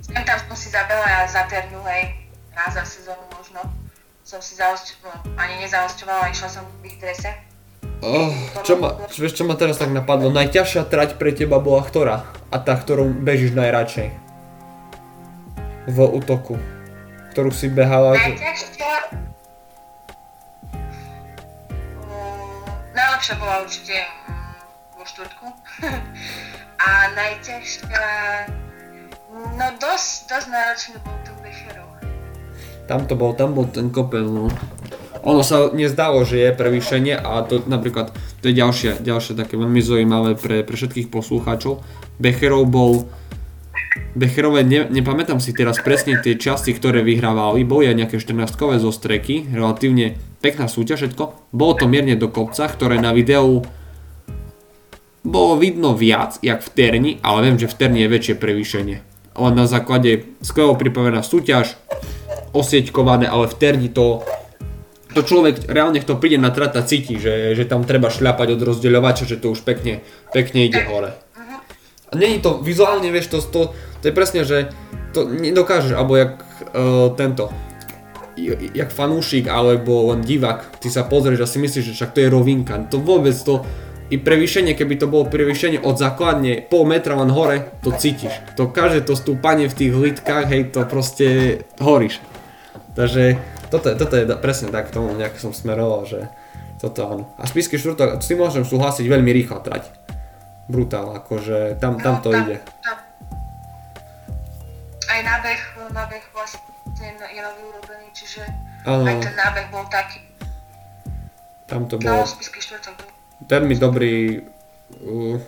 [0.00, 2.16] Sem tam som si zabela Zaternu, hej,
[2.56, 3.60] raz za sezónu možno.
[4.30, 7.34] Som si zaosťovala, no, ani nezaosťovala, išla som v ich drese.
[7.98, 8.30] Oh,
[8.62, 10.30] čo ma, vieš, čo ma teraz tak napadlo?
[10.30, 12.22] Najťažšia trať pre teba bola ktorá?
[12.54, 14.30] A tá, ktorú bežíš najradšej?
[15.90, 16.54] v útoku,
[17.34, 18.14] ktorú si behala.
[18.14, 18.94] Najťažšia...
[22.94, 24.54] Najlepšia bola určite mm,
[24.94, 25.46] vo štvrtku.
[26.86, 28.06] A najťažšia...
[29.58, 31.89] No dosť, dosť náročný bol ten Becherov.
[32.90, 34.50] Tam to bol, tam bol ten kopel, no.
[35.22, 38.10] Ono sa nezdalo, že je prevýšenie a to napríklad,
[38.42, 41.86] to je ďalšie, ďalšie také veľmi zaujímavé pre, pre všetkých poslucháčov.
[42.18, 43.06] Becherov bol
[44.18, 49.46] Becherové, ne, nepamätám si teraz presne tie časti, ktoré vyhrávali, boli aj nejaké 14-kové zostreky,
[49.54, 51.54] relatívne pekná súťaž všetko.
[51.54, 53.62] Bolo to mierne do kopca, ktoré na videu
[55.20, 58.96] bolo vidno viac, jak v Terni, ale viem, že v Terni je väčšie prevýšenie.
[59.36, 61.76] Len na základe skvelo pripravená súťaž,
[62.52, 64.26] osieťkované, ale v Terni to
[65.10, 69.26] to človek reálne, kto príde na trata, cíti, že, že tam treba šľapať od rozdeľovača,
[69.26, 71.18] že to už pekne, pekne ide hore.
[72.10, 73.60] A není to vizuálne, vieš, to, to,
[74.02, 74.70] to je presne, že
[75.10, 77.50] to nedokážeš, alebo jak uh, tento,
[78.74, 82.28] jak fanúšik alebo len divák, ty sa pozrieš a si myslíš, že však to je
[82.30, 82.78] rovinka.
[82.90, 83.66] To vôbec to,
[84.10, 88.34] i prevýšenie, keby to bolo prevýšenie od základne pol metra len hore, to cítiš.
[88.58, 91.26] To každé to stúpanie v tých hlitkách, hej, to proste
[91.78, 92.18] horíš.
[92.94, 93.38] Takže
[93.70, 96.26] toto je, toto je presne tak, k tomu nejak som smeroval, že
[96.82, 97.24] toto áno.
[97.38, 99.92] A spisky štvrtok, s tým môžem súhlasiť veľmi rýchla trať.
[100.66, 102.56] Brutál, akože tam, tam to no, ide.
[102.82, 102.98] Tam.
[105.10, 105.60] Aj nábeh,
[105.90, 108.46] nábeh vlastne je nový urobený, čiže
[108.86, 109.06] ano.
[109.06, 110.22] aj ten nábeh bol taký.
[111.66, 112.10] Tam to bol.
[112.10, 113.06] No, spisky štvrtok.
[113.46, 114.42] Veľmi dobrý
[115.06, 115.38] uh,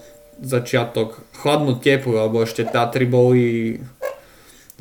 [0.43, 1.27] začiatok.
[1.35, 3.79] Chladno teplo, lebo ešte Tatry boli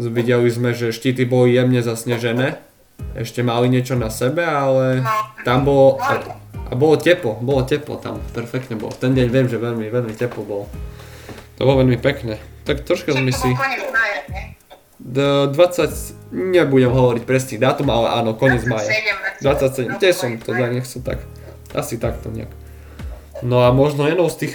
[0.10, 2.58] videli sme, že štíty boli jemne zasnežené
[3.12, 5.12] ešte mali niečo na sebe, ale no.
[5.44, 6.22] tam bolo, a,
[6.72, 8.96] a bolo teplo, bolo teplo tam, perfektne bolo.
[8.96, 10.66] Ten deň viem, že veľmi, veľmi teplo bolo.
[11.60, 12.40] To bolo veľmi pekné.
[12.64, 13.52] Tak troška sme si...
[15.02, 18.86] Do 20, nebudem hovoriť presný dátum, ale áno, koniec maja.
[19.42, 21.26] 27, kde som to za nechcel tak,
[21.74, 22.54] asi takto nejak.
[23.42, 24.54] No a možno jednou z tých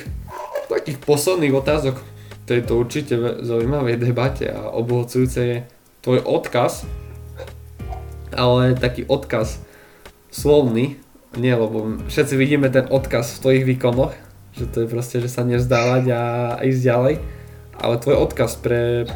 [0.71, 1.99] takých posledných otázok
[2.47, 5.59] tejto určite zaujímavej debate a obohacujúce je
[6.01, 6.87] tvoj odkaz
[8.37, 9.63] ale taký odkaz
[10.29, 11.01] slovný,
[11.37, 14.13] nie, lebo všetci vidíme ten odkaz v tvojich výkonoch,
[14.57, 16.23] že to je proste, že sa nevzdávať a
[16.65, 17.15] ísť ďalej,
[17.77, 19.09] ale tvoj odkaz pre,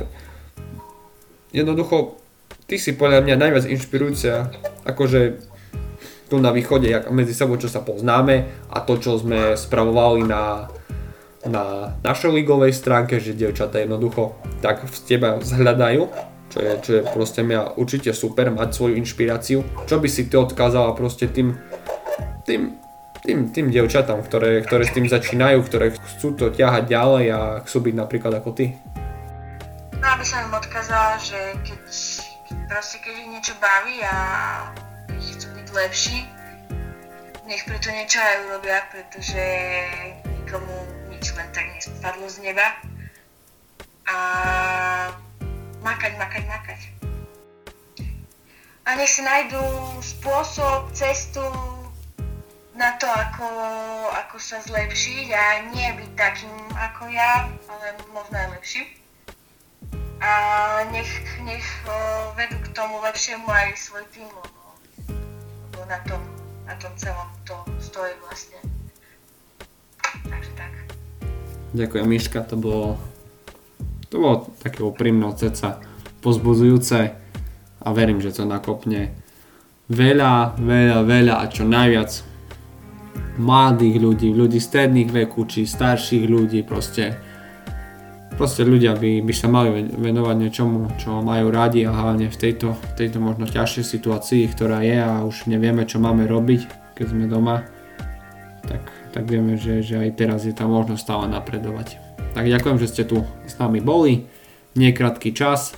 [1.52, 2.20] jednoducho,
[2.68, 4.52] ty si podľa mňa najviac inšpirujúca,
[4.88, 5.20] akože
[6.30, 10.70] tu na východe, jak medzi sebou, čo sa poznáme a to, čo sme spravovali na,
[11.48, 17.02] na našej ligovej stránke, že dievčatá jednoducho tak v teba zhľadajú čo je, čo je
[17.14, 19.62] proste mňa určite super mať svoju inšpiráciu.
[19.86, 21.54] Čo by si ty odkázala proste tým,
[22.42, 22.74] tým,
[23.22, 27.78] tým, tým dievčatám, ktoré, ktoré s tým začínajú, ktoré chcú to ťahať ďalej a chcú
[27.86, 28.74] byť napríklad ako ty?
[30.02, 31.80] No, aby som im odkázala, že keď,
[32.66, 34.16] proste keď ich niečo baví a
[35.14, 36.18] chcú byť lepší,
[37.46, 39.42] nech preto niečo aj urobia, pretože
[40.26, 42.80] nikomu nič len tak nespadlo z neba.
[44.08, 44.16] A
[45.84, 46.80] makať, makať, makať.
[48.88, 49.60] A nech si nájdú
[50.00, 51.44] spôsob, cestu
[52.72, 53.44] na to, ako,
[54.16, 55.44] ako sa zlepšiť a
[55.76, 58.88] nie byť takým ako ja, ale možno aj lepším.
[60.24, 60.32] A
[60.88, 61.12] nech,
[61.44, 61.68] nech
[62.32, 64.60] vedú k tomu lepšiemu aj svoj tým, lebo,
[65.68, 66.24] lebo na, tom,
[66.64, 68.56] na tom celom to stojí vlastne.
[70.24, 70.79] Takže tak.
[71.70, 72.98] Ďakujem Miška, to bolo
[74.10, 75.78] to bolo také úprimné ceca
[76.20, 76.98] pozbudzujúce
[77.80, 79.14] a verím, že to nakopne
[79.88, 82.10] veľa, veľa, veľa a čo najviac
[83.40, 87.16] mladých ľudí, ľudí stredných veku či starších ľudí, proste,
[88.36, 92.76] proste ľudia by, by sa mali venovať niečomu, čo majú radi a hlavne v tejto,
[93.00, 97.64] tejto možno ťažšej situácii, ktorá je a už nevieme, čo máme robiť, keď sme doma,
[98.68, 101.98] tak, tak vieme, že, že aj teraz je tá možnosť stále napredovať.
[102.34, 104.26] Tak ďakujem, že ste tu s nami boli.
[104.78, 105.74] Nekrátky čas,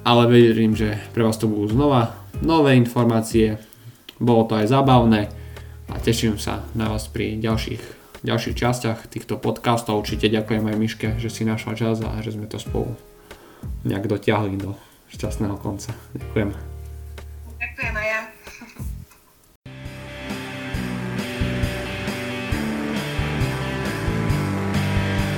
[0.00, 3.60] ale verím, že pre vás to budú znova nové informácie.
[4.16, 5.28] Bolo to aj zábavné
[5.92, 7.82] a teším sa na vás pri ďalších,
[8.24, 10.00] ďalších častiach týchto podcastov.
[10.00, 12.96] Určite ďakujem aj Miške, že si našla čas a že sme to spolu
[13.84, 14.72] nejak dotiahli do
[15.12, 15.92] šťastného konca.
[16.16, 16.50] Ďakujem.
[17.60, 18.17] Ďakujem aj ja.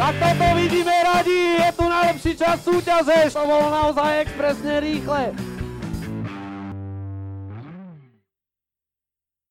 [0.01, 5.37] Tak toto vidíme radi, je tu najlepší čas súťaže, to bolo naozaj expresne rýchle.